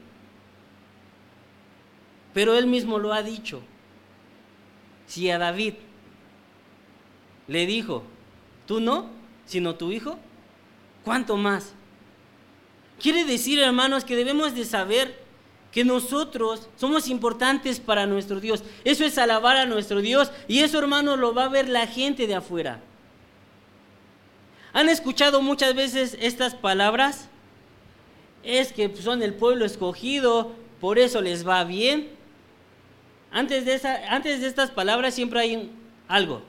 [2.32, 3.62] Pero él mismo lo ha dicho.
[5.06, 5.74] Si a David
[7.46, 8.04] le dijo,
[8.66, 9.08] tú no,
[9.46, 10.18] sino tu hijo,
[11.04, 11.72] ¿cuánto más?
[13.00, 15.22] Quiere decir, hermanos, que debemos de saber
[15.72, 18.62] que nosotros somos importantes para nuestro Dios.
[18.84, 22.26] Eso es alabar a nuestro Dios y eso, hermanos, lo va a ver la gente
[22.26, 22.80] de afuera.
[24.74, 27.28] ¿Han escuchado muchas veces estas palabras?
[28.42, 32.10] Es que son el pueblo escogido, por eso les va bien.
[33.30, 35.70] Antes de, esa, antes de estas palabras siempre hay
[36.08, 36.42] algo.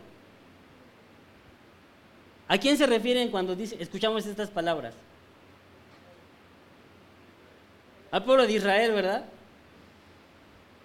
[2.48, 4.96] ¿A quién se refieren cuando dice, escuchamos estas palabras?
[8.10, 9.26] Al pueblo de Israel, ¿verdad?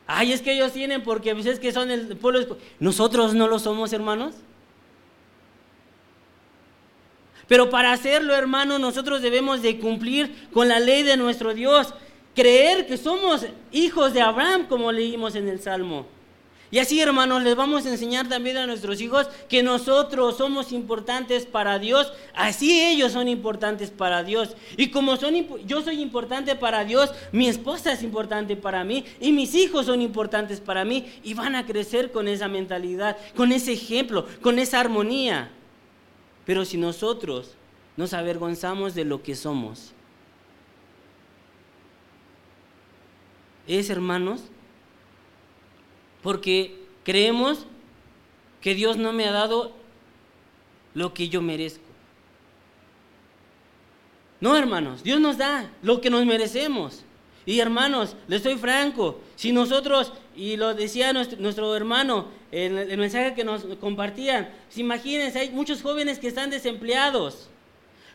[0.07, 2.59] Ay, es que ellos tienen porque pues, es que son el pueblo.
[2.81, 4.35] Nosotros no lo somos, hermanos.
[7.51, 11.93] Pero para hacerlo, hermano, nosotros debemos de cumplir con la ley de nuestro Dios.
[12.33, 16.07] creer que somos hijos de Abraham, como leímos en el Salmo.
[16.71, 21.45] Y así, hermanos, les vamos a enseñar también a nuestros hijos que nosotros somos importantes
[21.45, 24.55] para Dios, así ellos son importantes para Dios.
[24.77, 25.35] Y como son,
[25.67, 30.01] yo soy importante para Dios, mi esposa es importante para mí y mis hijos son
[30.01, 34.79] importantes para mí y van a crecer con esa mentalidad, con ese ejemplo, con esa
[34.79, 35.51] armonía.
[36.51, 37.53] Pero si nosotros
[37.97, 39.93] nos avergonzamos de lo que somos,
[43.69, 44.41] es, hermanos,
[46.25, 47.67] porque creemos
[48.61, 49.71] que Dios no me ha dado
[50.93, 51.85] lo que yo merezco.
[54.41, 57.05] No, hermanos, Dios nos da lo que nos merecemos.
[57.47, 63.45] Y hermanos, les soy franco, si nosotros, y lo decía nuestro, hermano el, mensaje que
[63.45, 67.49] nos compartían, si imagínense, hay muchos jóvenes que están desempleados,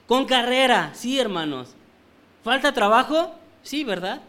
[0.08, 1.76] con carrera, sí, hermanos.
[2.44, 3.34] ¿Falta trabajo?
[3.64, 4.22] Sí, ¿verdad?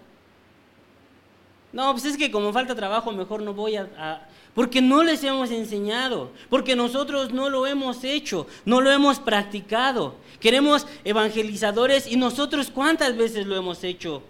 [1.73, 5.51] No, pues es que como falta trabajo, mejor no voy a, Porque no les hemos
[5.51, 10.15] enseñado, porque nosotros no lo hemos hecho, no lo hemos practicado.
[10.41, 14.23] Queremos evangelizadores y nosotros cuántas veces lo hemos hecho.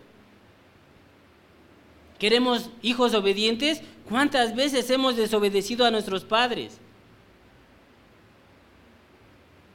[2.19, 6.79] Queremos hijos obedientes, cuántas veces hemos desobedecido a nuestros padres.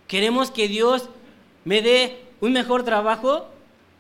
[0.08, 1.08] Queremos que Dios
[1.64, 3.48] me dé un mejor trabajo.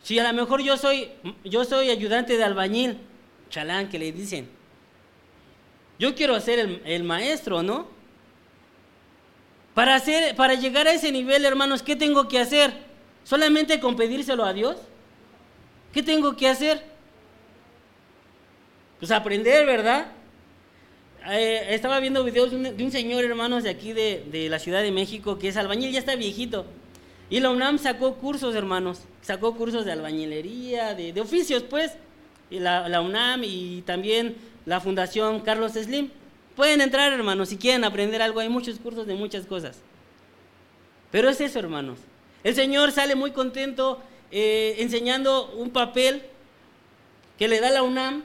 [0.03, 1.09] Si a lo mejor yo soy,
[1.43, 2.97] yo soy ayudante de albañil,
[3.49, 4.49] chalán que le dicen.
[5.99, 7.87] Yo quiero ser el, maestro, ¿no?
[9.75, 12.73] Para, hacer, para llegar a ese nivel, hermanos, ¿qué tengo que hacer?
[13.23, 14.77] ¿Solamente con pedírselo a Dios?
[15.93, 16.90] ¿Qué tengo que hacer?
[19.01, 20.05] Pues aprender, ¿verdad?
[21.29, 24.91] Eh, estaba viendo videos de un, señor, hermanos, de aquí de, de, la Ciudad de
[24.91, 26.65] México, que es albañil, ya está viejito.
[27.29, 29.01] Y la UNAM sacó cursos, hermanos.
[29.21, 31.91] Sacó cursos de albañilería, de, de oficios, pues
[32.51, 34.35] y la, UNAM y también
[34.65, 36.09] la Fundación Carlos Slim.
[36.55, 38.39] Pueden entrar, hermanos, si quieren aprender algo.
[38.39, 39.79] Hay muchos cursos de muchas cosas.
[41.09, 41.97] Pero es eso, hermanos.
[42.43, 43.99] El Señor sale muy contento
[44.31, 46.21] eh, enseñando un papel
[47.39, 48.23] que le da la UNAM.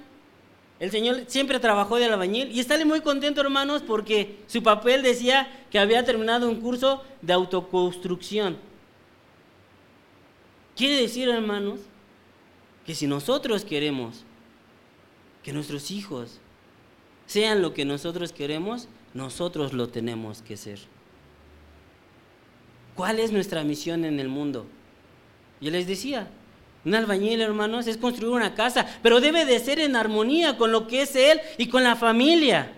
[0.78, 5.48] El Señor siempre trabajó de albañil y sale muy contento, hermanos, porque su papel decía
[5.70, 8.58] que había terminado un curso de autoconstrucción.
[10.76, 11.80] Quiere decir, hermanos,
[12.84, 14.24] que si nosotros queremos
[15.42, 16.40] que nuestros hijos
[17.26, 20.80] sean lo que nosotros queremos, nosotros lo tenemos que ser.
[22.94, 24.66] ¿Cuál es nuestra misión en el mundo?
[25.60, 26.28] Yo les decía,
[26.86, 30.86] un albañil, hermanos, es construir una casa, pero debe de ser en armonía con lo
[30.86, 32.70] que es él y con la familia.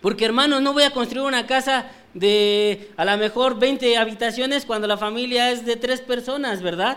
[0.00, 4.86] Porque, hermanos, no voy a construir una casa de a lo mejor 20 habitaciones cuando
[4.86, 6.96] la familia es de tres personas, ¿verdad?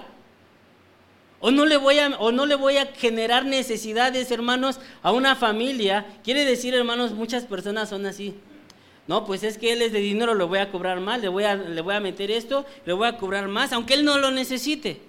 [1.41, 5.35] O no, le voy a, o no le voy a generar necesidades, hermanos, a una
[5.35, 6.05] familia.
[6.23, 8.33] Quiere decir, hermanos, muchas personas son así.
[9.07, 11.43] No, pues es que él es de dinero, le voy a cobrar más, le voy
[11.43, 14.31] a, le voy a meter esto, le voy a cobrar más, aunque él no lo
[14.31, 15.01] necesite.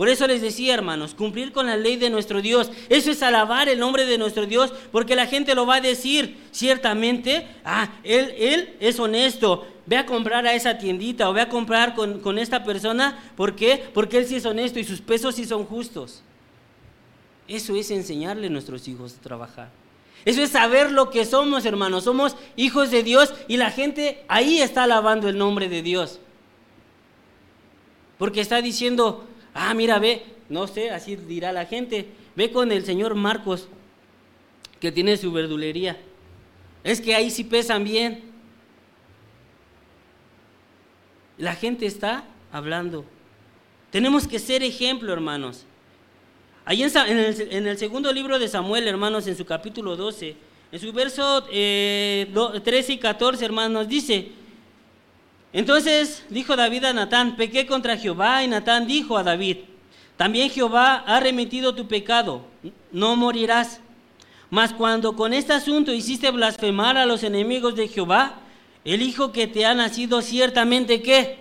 [0.00, 2.70] Por eso les decía, hermanos, cumplir con la ley de nuestro Dios.
[2.88, 6.38] Eso es alabar el nombre de nuestro Dios, porque la gente lo va a decir
[6.52, 11.50] ciertamente, ah, él, él es honesto, ve a comprar a esa tiendita o ve a
[11.50, 13.30] comprar con, esta persona.
[13.36, 13.90] ¿Por qué?
[13.92, 16.22] Porque él sí es honesto y sus pesos sí son justos.
[17.46, 19.68] Eso es enseñarle a nuestros hijos a trabajar.
[20.24, 22.04] Eso es saber lo que somos, hermanos.
[22.04, 26.20] Somos hijos de Dios y la gente ahí está alabando el nombre de Dios.
[28.16, 29.26] Porque está diciendo,
[29.68, 33.68] ah, mira, ve, no sé, así dirá la gente, ve con el señor Marcos,
[34.80, 35.98] que tiene su verdulería.
[36.82, 38.22] Es que ahí sí pesan bien.
[41.36, 43.04] La gente está hablando.
[43.90, 45.66] Tenemos que ser ejemplo, hermanos.
[46.64, 50.36] Ahí en, el, segundo libro de Samuel, hermanos, en su capítulo 12,
[50.72, 54.30] en su verso 13 eh, y 14, hermanos, dice,
[55.52, 59.58] entonces dijo David a Natán, pequé contra Jehová, y Natán dijo a David,
[60.16, 62.44] también Jehová ha remitido tu pecado,
[62.92, 63.80] no morirás.
[64.50, 68.40] Mas cuando con este asunto hiciste blasfemar a los enemigos de Jehová,
[68.84, 71.38] el hijo que te ha nacido ciertamente que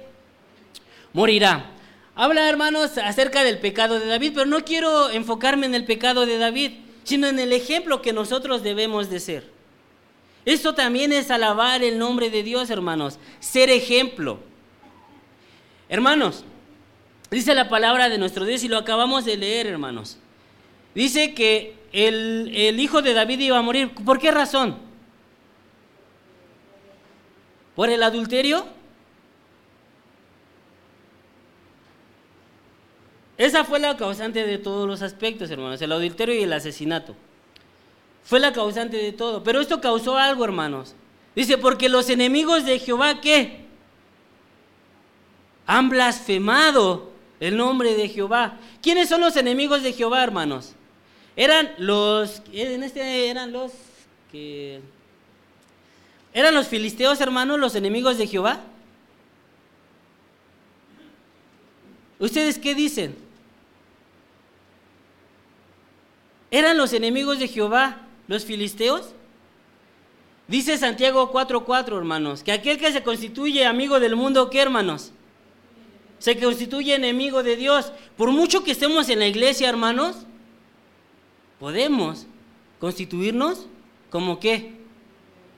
[1.14, 1.72] morirá.
[2.16, 6.38] Habla, hermanos, acerca del pecado de David, pero no quiero enfocarme en el pecado de
[6.38, 6.72] David,
[7.04, 9.59] sino en el ejemplo que nosotros debemos de ser.
[10.46, 14.40] Esto también es alabar el nombre de Dios, hermanos, ser ejemplo.
[15.90, 16.46] Hermanos,
[17.30, 20.18] dice la palabra de nuestro Dios y lo acabamos de leer, hermanos.
[20.96, 23.94] Dice que el, el hijo de David iba a morir.
[23.94, 24.78] ¿Por qué razón?
[27.76, 28.66] ¿Por el adulterio?
[33.38, 37.16] Esa fue la causante de todos los aspectos, hermanos, el adulterio y el asesinato.
[38.30, 39.44] Fue la causante de todo.
[39.44, 40.94] Pero esto causó algo, hermanos.
[41.36, 43.66] Dice, porque los enemigos de Jehová, ¿qué?
[45.66, 47.10] Han blasfemado
[47.40, 48.60] el nombre de Jehová.
[48.84, 50.74] ¿Quiénes son los enemigos de Jehová, hermanos?
[51.36, 53.72] Eran los, en este eran los
[54.32, 54.80] que...
[56.32, 58.62] ¿Eran los filisteos, hermanos, los enemigos de Jehová?
[62.20, 63.18] ¿Ustedes qué dicen?
[66.52, 69.10] ¿Eran los enemigos de Jehová los filisteos?
[70.48, 75.12] Dice Santiago 4:4, hermanos, que aquel que se constituye amigo del mundo, ¿qué, hermanos?
[76.20, 77.92] Se constituye enemigo de Dios.
[78.16, 80.16] Por mucho que estemos en la iglesia, hermanos,
[81.60, 82.28] podemos
[82.80, 83.68] constituirnos
[84.10, 84.74] como qué?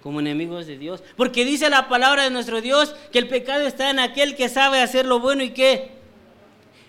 [0.01, 1.03] Como enemigos de Dios.
[1.17, 4.81] Porque dice la palabra de nuestro Dios que el pecado está en aquel que sabe
[4.81, 6.00] hacer lo bueno y qué?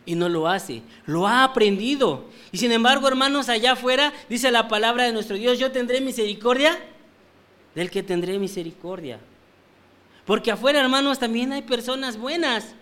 [0.04, 0.82] Y no lo hace.
[1.06, 2.24] Lo ha aprendido.
[2.50, 6.78] Y sin embargo, hermanos, allá afuera dice la palabra de nuestro Dios, yo tendré misericordia
[7.74, 9.18] del que tendré misericordia.
[10.26, 12.74] Porque afuera, hermanos, también hay personas buenas.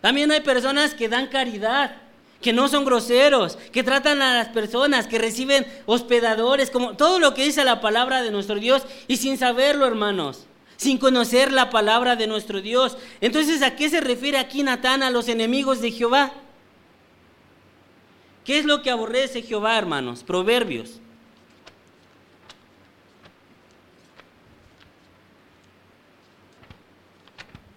[0.00, 1.96] También hay personas que dan caridad,
[2.40, 7.34] que no son groseros, que tratan a las personas, que reciben hospedadores, como todo lo
[7.34, 10.46] que dice la palabra de nuestro Dios y sin saberlo, hermanos
[10.82, 12.98] sin conocer la palabra de nuestro Dios.
[13.20, 16.32] Entonces, ¿a qué se refiere aquí Natán a los enemigos de Jehová?
[18.44, 20.24] ¿Qué es lo que aborrece Jehová, hermanos?
[20.24, 20.98] Proverbios.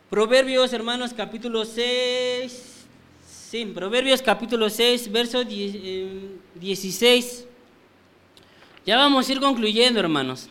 [0.10, 2.86] Proverbios, hermanos, capítulo 6.
[3.28, 7.40] Sí, Proverbios capítulo 6, verso 16.
[7.40, 7.48] Eh,
[8.86, 10.50] ya vamos a ir concluyendo, hermanos.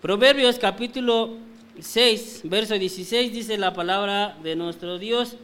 [0.00, 1.36] Proverbios capítulo
[1.78, 5.36] 6, verso 16 dice la palabra de nuestro Dios.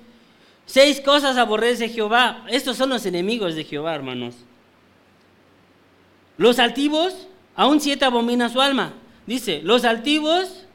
[0.66, 2.44] Seis cosas aborrece Jehová.
[2.48, 4.34] Estos son los enemigos de Jehová, hermanos.
[6.36, 8.92] Los altivos, aún siete abomina su alma.
[9.26, 10.66] Dice, los altivos,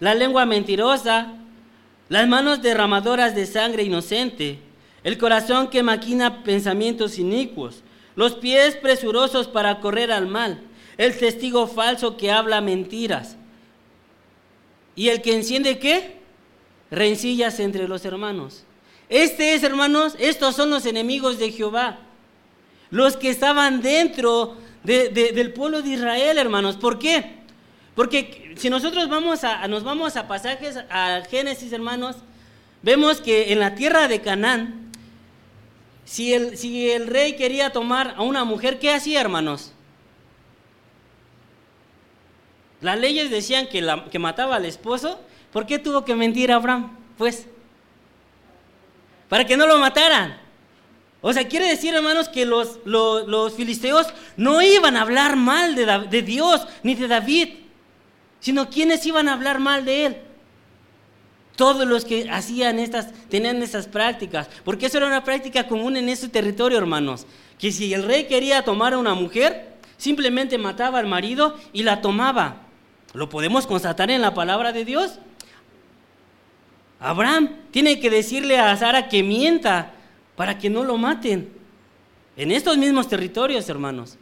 [0.00, 1.34] la lengua mentirosa,
[2.08, 4.58] las manos derramadoras de sangre inocente,
[5.02, 7.82] el corazón que maquina pensamientos inicuos,
[8.16, 10.60] los pies presurosos para correr al mal,
[10.98, 13.36] el testigo falso que habla mentiras,
[15.00, 16.19] ¿Y el que enciende qué?
[16.90, 18.64] Rencillas entre los hermanos.
[19.08, 21.98] Este es, hermanos, estos son los enemigos de Jehová.
[22.90, 26.76] Los que estaban dentro del pueblo de Israel, hermanos.
[26.76, 27.40] ¿Por qué?
[27.94, 32.16] Porque si nosotros vamos a, nos vamos a pasajes, a Génesis, hermanos,
[32.82, 34.90] vemos que en la tierra de Canaán,
[36.04, 39.72] si el, si el rey quería tomar a una mujer, ¿qué hacía, hermanos?
[42.80, 45.20] Las leyes decían que, la, que mataba al esposo.
[45.52, 46.96] ¿Por qué tuvo que mentir Abraham?
[47.18, 47.46] Pues,
[49.28, 50.38] para que no lo mataran.
[51.22, 55.84] O sea, quiere decir, hermanos, que los, los, filisteos no iban a hablar mal de,
[56.08, 57.48] de, Dios ni de David,
[58.40, 60.16] sino quienes iban a hablar mal de él.
[61.56, 66.08] Todos los que hacían estas, tenían estas prácticas, porque eso era una práctica común en
[66.08, 67.26] ese territorio, hermanos.
[67.58, 72.00] Que si el rey quería tomar a una mujer, simplemente mataba al marido y la
[72.00, 72.62] tomaba.
[73.12, 75.18] Lo podemos constatar en la palabra de Dios.
[77.00, 79.92] Abraham tiene que decirle a Sara que mienta
[80.36, 81.48] para que no lo maten.
[82.36, 84.16] En estos mismos territorios, hermanos.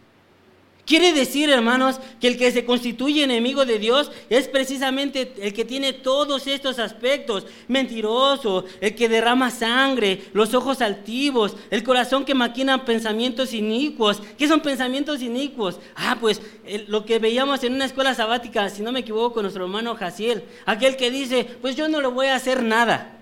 [0.89, 5.66] Quiere decir, hermanos, que el que se constituye enemigo de Dios es precisamente el que
[5.66, 7.45] tiene todos estos aspectos.
[7.68, 14.22] Mentiroso, el que derrama sangre, los ojos altivos, el corazón que maquina pensamientos inicuos.
[14.39, 15.78] ¿Qué son pensamientos inicuos?
[15.95, 16.41] Ah, pues
[16.86, 20.43] lo que veíamos en una escuela sabática, si no me equivoco, con nuestro hermano Jaciel.
[20.64, 23.14] Aquel que dice, pues yo no le voy a hacer nada.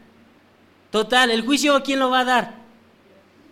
[0.92, 2.54] Total, ¿el juicio quién lo va a dar?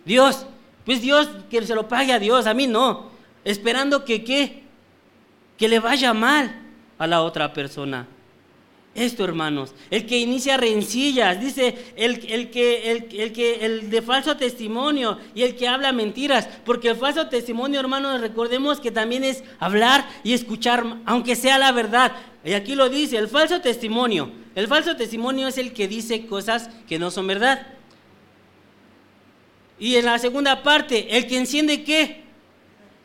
[0.05, 0.45] Dios.
[0.85, 3.13] Pues Dios, que se lo pague a Dios, a mí no
[3.45, 4.63] esperando que qué?
[5.57, 6.53] Que le vaya mal
[6.97, 8.07] a la otra persona.
[8.95, 15.19] Esto, hermanos, el que inicia rencillas, dice el, que, el, que, el de falso testimonio
[15.35, 20.07] y el que habla mentiras, porque el falso testimonio, hermanos, recordemos que también es hablar
[20.23, 22.13] y escuchar, aunque sea la verdad.
[22.45, 24.31] Y aquí lo dice, el falso testimonio.
[24.55, 27.67] El falso testimonio es el que dice cosas que no son verdad.
[29.77, 32.23] Y en la segunda parte, el que enciende qué?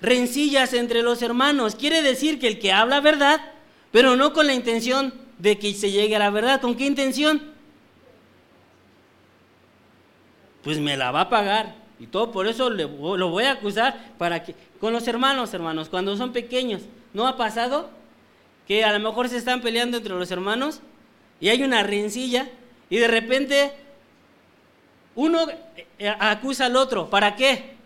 [0.00, 1.74] Rencillas entre los hermanos.
[1.74, 3.40] Quiere decir que el que habla verdad,
[3.92, 6.60] pero no con la intención de que se llegue a la verdad.
[6.60, 7.42] ¿Con qué intención?
[10.62, 11.76] Pues me la va a pagar.
[11.98, 16.16] Y todo por eso lo voy a acusar para que con los hermanos, hermanos, cuando
[16.16, 16.82] son pequeños,
[17.12, 17.90] ¿no ha pasado
[18.66, 20.80] que a lo mejor se están peleando entre los hermanos
[21.40, 22.48] y hay una rencilla
[22.88, 23.72] y de repente
[25.14, 25.46] Uno
[25.98, 27.10] eh, acusa al otro.
[27.10, 27.76] ¿Para qué?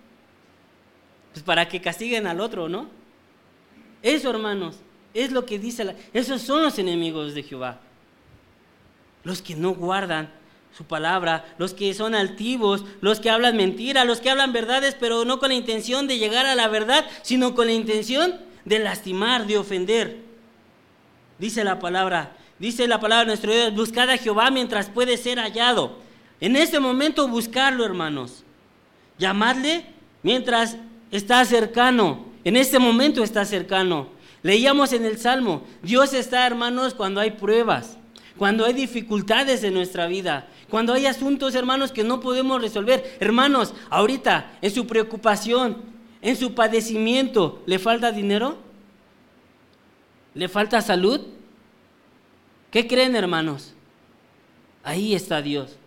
[1.34, 2.88] Pues para que castiguen al otro, ¿no?
[4.02, 4.76] Eso, hermanos,
[5.12, 5.96] es lo que dice.
[6.12, 7.80] Esos son los enemigos de Jehová.
[9.24, 10.30] Los que no guardan
[10.76, 15.24] su palabra, los que son altivos, los que hablan mentira, los que hablan verdades, pero
[15.24, 19.46] no con la intención de llegar a la verdad, sino con la intención de lastimar,
[19.46, 20.20] de ofender.
[21.40, 25.38] Dice la palabra, dice la palabra de nuestro Dios, buscad a Jehová mientras puede ser
[25.40, 25.98] hallado.
[26.40, 28.44] En este momento buscarlo, hermanos.
[29.18, 29.84] Llamadle
[30.22, 30.76] mientras
[31.16, 32.26] está cercano.
[32.42, 34.08] En este momento está cercano.
[34.42, 37.96] Leíamos en el Salmo, Dios está, hermanos, cuando hay pruebas,
[38.36, 43.16] cuando hay dificultades en nuestra vida, cuando hay asuntos, hermanos, que no podemos resolver.
[43.20, 45.78] Hermanos, ahorita, en su preocupación,
[46.20, 48.58] en su padecimiento, ¿le falta dinero?
[50.34, 51.20] ¿Le falta salud?
[52.70, 53.72] ¿Qué creen, hermanos?
[54.82, 55.78] Ahí está Dios.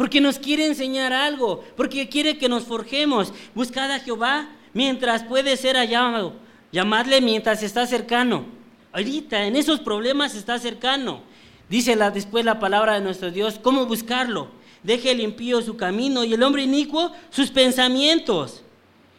[0.00, 3.34] Porque nos quiere enseñar algo, porque quiere que nos forjemos.
[3.54, 6.36] Buscad a Jehová mientras puede ser hallado
[6.72, 8.46] Llamadle mientras está cercano.
[8.94, 11.20] Ahorita, en esos problemas está cercano.
[11.68, 14.48] Dice después la palabra de nuestro Dios, ¿cómo buscarlo?
[14.82, 18.62] Deje el impío su camino y el hombre inicuo sus pensamientos.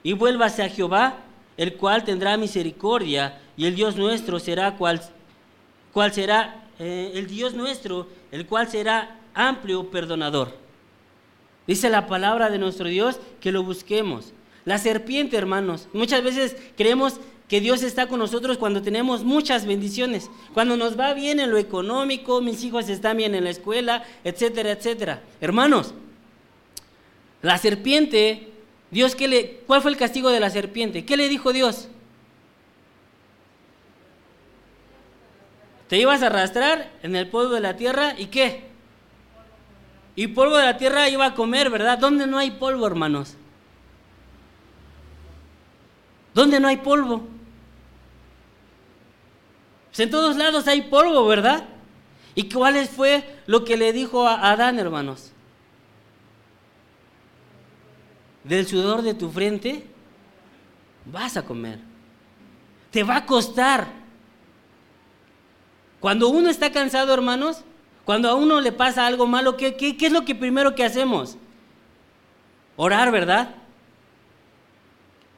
[0.02, 1.18] Y vuélvase a Jehová,
[1.58, 5.00] el cual tendrá misericordia, y el Dios nuestro será cual,
[5.94, 10.60] cual será eh, el Dios nuestro, el cual será amplio perdonador.
[11.68, 14.34] Dice la palabra de nuestro Dios que lo busquemos.
[14.66, 20.30] La serpiente, hermanos, muchas veces creemos que Dios está con nosotros cuando tenemos muchas bendiciones,
[20.54, 24.72] cuando nos va bien en lo económico, mis hijos están bien en la escuela, etcétera,
[24.72, 25.22] etcétera.
[25.42, 25.94] Hermanos,
[27.42, 28.48] la serpiente,
[28.90, 31.04] Dios qué le ¿cuál fue el castigo de la serpiente?
[31.04, 31.90] ¿Qué le dijo Dios?
[35.90, 38.71] Te ibas a arrastrar en el polvo de la tierra y qué?
[40.16, 41.98] Y polvo de la tierra iba a comer, ¿verdad?
[41.98, 43.36] ¿Dónde no hay polvo, hermanos?
[46.34, 47.28] ¿Dónde no hay polvo?
[49.90, 51.66] Pues en todos lados hay polvo, ¿verdad?
[52.36, 55.32] ¿Y cuál fue lo que le dijo a Adán, hermanos?
[58.44, 59.86] Del sudor de tu frente
[61.06, 61.80] vas a comer.
[62.90, 63.88] Te va a costar.
[66.00, 67.64] Cuando uno está cansado, hermanos,
[68.06, 71.38] cuando a uno le pasa algo malo, ¿qué, es lo que primero que hacemos?
[72.76, 73.56] Orar, ¿verdad?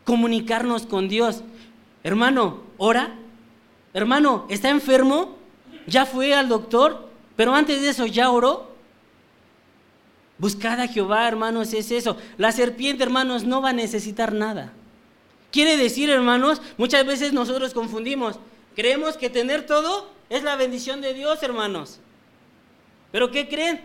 [0.06, 1.44] Comunicarnos con Dios.
[2.04, 3.16] Hermano, ora
[3.94, 5.38] Hermano, ¿está enfermo?
[5.86, 7.10] ¿Ya fue al doctor?
[7.36, 8.72] Pero antes de eso, ¿ya oró?
[10.40, 12.18] Buscad a Jehová, hermanos, es eso.
[12.38, 14.74] La serpiente, hermanos, no va a necesitar nada.
[15.52, 18.40] Quiere decir, hermanos, muchas veces nosotros confundimos.
[18.76, 22.00] Creemos que tener todo es la bendición de Dios, hermanos.
[23.14, 23.80] Pero ¿qué creen?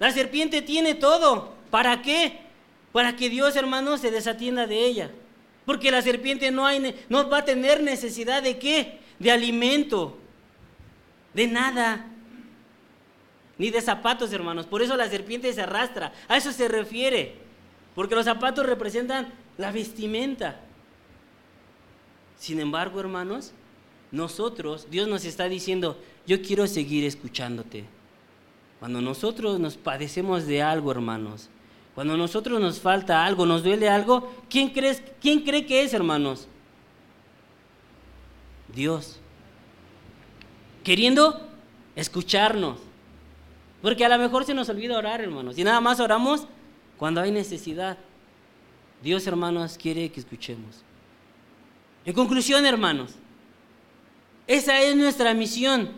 [0.00, 1.54] La serpiente tiene todo.
[1.70, 2.40] ¿Para qué?
[2.90, 5.12] Para que Dios, hermanos, se desatienda de ella.
[5.64, 6.66] Porque la serpiente no,
[7.08, 9.06] no va a tener necesidad de qué?
[9.18, 10.16] de alimento,
[11.34, 12.06] de nada,
[13.58, 14.66] ni de zapatos, hermanos.
[14.66, 16.12] Por eso la serpiente se arrastra.
[16.28, 17.34] A eso se refiere.
[17.94, 20.60] Porque los zapatos representan la vestimenta.
[22.38, 23.52] Sin embargo, hermanos,
[24.12, 27.84] nosotros, Dios nos está diciendo, yo quiero seguir escuchándote.
[28.78, 31.48] Cuando nosotros nos padecemos de algo, hermanos,
[31.94, 36.46] cuando nosotros nos falta algo, nos duele algo, ¿quién, crees, ¿quién cree que es, hermanos?
[38.74, 39.18] Dios.
[40.84, 41.40] Queriendo
[41.94, 42.78] escucharnos.
[43.80, 45.56] Porque a lo mejor se nos olvida orar, hermanos.
[45.58, 46.46] Y nada más oramos
[46.98, 47.96] cuando hay necesidad.
[49.02, 50.82] Dios, hermanos, quiere que escuchemos.
[52.04, 53.14] En conclusión, hermanos,
[54.46, 55.90] esa es nuestra misión.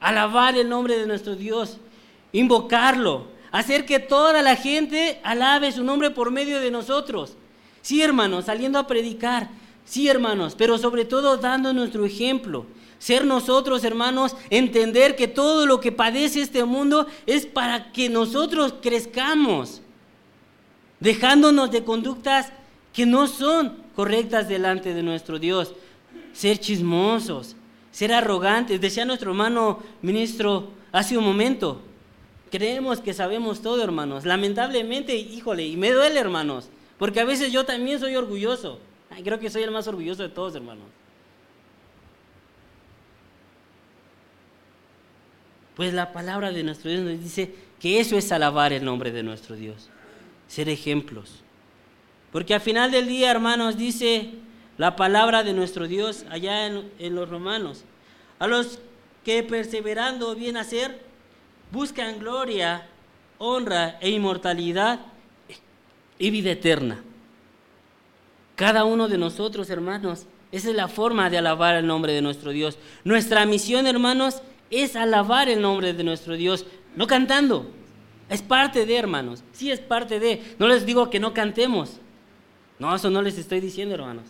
[0.00, 1.78] Alabar el nombre de nuestro Dios.
[2.32, 3.28] Invocarlo.
[3.52, 7.36] Hacer que toda la gente alabe su nombre por medio de nosotros.
[7.82, 9.48] Sí, hermanos, saliendo a predicar
[9.86, 12.66] Sí, hermanos, pero sobre todo dando nuestro ejemplo.
[12.98, 18.74] Ser nosotros, hermanos, entender que todo lo que padece este mundo es para que nosotros
[18.82, 19.80] crezcamos,
[20.98, 22.52] dejándonos de conductas
[22.92, 25.72] que no son correctas delante de nuestro Dios.
[26.32, 27.54] Ser chismosos,
[27.92, 28.80] ser arrogantes.
[28.80, 31.80] Decía nuestro hermano ministro hace un momento,
[32.56, 34.24] creemos que sabemos todo, hermanos.
[34.24, 38.80] Lamentablemente, híjole, y me duele, hermanos, porque a veces yo también soy orgulloso
[39.22, 40.84] creo que soy el más orgulloso de todos, hermanos.
[45.74, 49.22] Pues la palabra de nuestro Dios nos dice que eso es alabar el nombre de
[49.22, 49.90] nuestro Dios,
[50.48, 51.42] ser ejemplos.
[52.32, 54.30] Porque al final del día, hermanos, dice
[54.78, 57.84] la palabra de nuestro Dios allá en, en los romanos,
[58.38, 58.78] a los
[59.24, 61.00] que perseverando bien hacer,
[61.70, 62.86] buscan gloria
[63.38, 65.00] honra e inmortalidad
[66.18, 67.02] y vida eterna.
[68.54, 72.50] Cada uno de nosotros, hermanos, esa es la forma de alabar el nombre de nuestro
[72.52, 72.78] Dios.
[73.04, 77.70] Nuestra misión, hermanos, es alabar el nombre de nuestro Dios, no cantando.
[78.28, 79.44] Es parte de, hermanos.
[79.52, 80.42] Sí es parte de.
[80.58, 81.98] No les digo que no cantemos.
[82.78, 84.24] No, eso no les estoy diciendo, hermanos.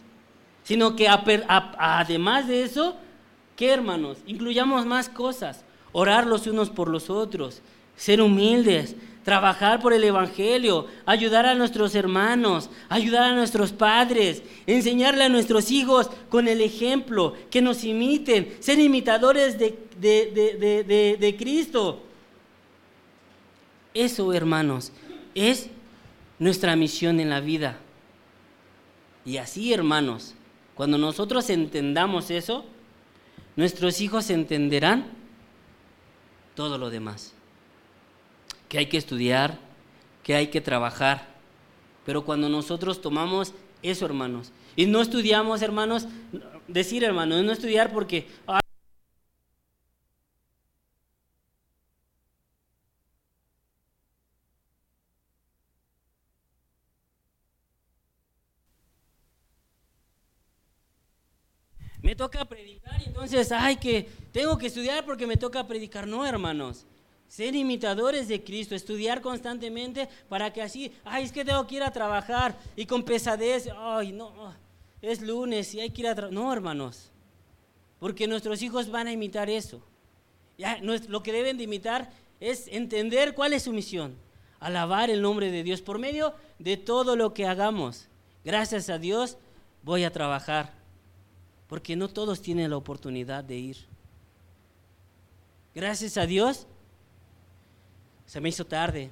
[0.64, 2.96] Sino que además de eso,
[3.54, 4.18] ¿qué, hermanos?
[4.26, 5.64] Incluyamos más cosas.
[5.98, 7.62] Orar los unos por los otros.
[7.96, 15.24] Ser humildes trabajar por el Evangelio, ayudar a nuestros hermanos, ayudar a nuestros padres, enseñarle
[15.24, 22.02] a nuestros hijos con el ejemplo, que nos imiten, ser imitadores de, de Cristo.
[23.94, 24.92] Eso, hermanos,
[25.34, 25.70] es
[26.38, 27.78] nuestra misión en la vida.
[29.24, 30.34] Y así, hermanos,
[30.74, 32.66] cuando nosotros entendamos eso,
[33.56, 35.25] nuestros hijos entenderán
[36.56, 37.36] todo lo demás
[38.68, 39.58] que hay que estudiar,
[40.22, 41.28] que hay que trabajar.
[42.04, 46.08] Pero cuando nosotros tomamos eso, hermanos, y no estudiamos, hermanos,
[46.68, 48.26] decir, hermanos, no estudiar porque...
[62.02, 66.06] me toca predicar entonces, ay, que tengo que estudiar porque me toca predicar.
[66.06, 66.84] No, hermanos.
[67.28, 71.82] Ser imitadores de Cristo, estudiar constantemente para que así, ay, es que tengo que ir
[71.82, 74.54] a trabajar y con pesadez, ay, no,
[75.02, 76.34] es lunes y hay que ir a trabajar.
[76.34, 77.10] No, hermanos,
[77.98, 79.82] porque nuestros hijos van a imitar eso.
[80.56, 84.14] Ya, lo que deben de imitar es entender cuál es su misión,
[84.60, 88.08] alabar el nombre de Dios por medio de todo lo que hagamos.
[88.44, 89.36] Gracias a Dios
[89.82, 90.75] voy a trabajar,
[91.68, 93.76] porque no todos tienen la oportunidad de ir.
[95.74, 96.66] Gracias a Dios
[98.26, 99.10] se me hizo tarde.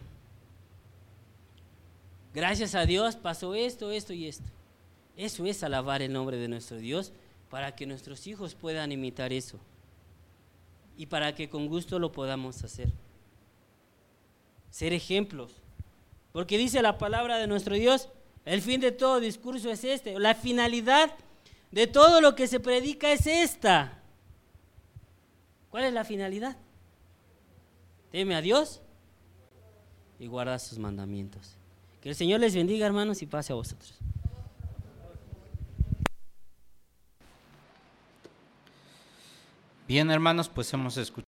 [2.33, 4.51] Gracias a Dios pasó esto, esto y esto.
[5.17, 7.13] Eso es alabar el nombre de nuestro Dios
[7.49, 9.59] para que nuestros hijos puedan imitar eso
[10.97, 12.91] y para que con gusto lo podamos hacer.
[14.71, 15.53] Ser ejemplos.
[16.33, 18.09] Porque dice la palabra de nuestro Dios,
[18.45, 21.15] el fin de todo discurso es este, la finalidad
[21.75, 24.01] de todo lo que se predica es esta.
[25.71, 26.57] ¿Cuál es la finalidad?
[28.13, 28.81] Teme a Dios
[30.21, 31.57] y guarda sus mandamientos.
[32.01, 33.99] Que el Señor les bendiga, hermanos, y pase a vosotros.
[39.89, 41.23] Bien, hermanos, pues hemos escuchado.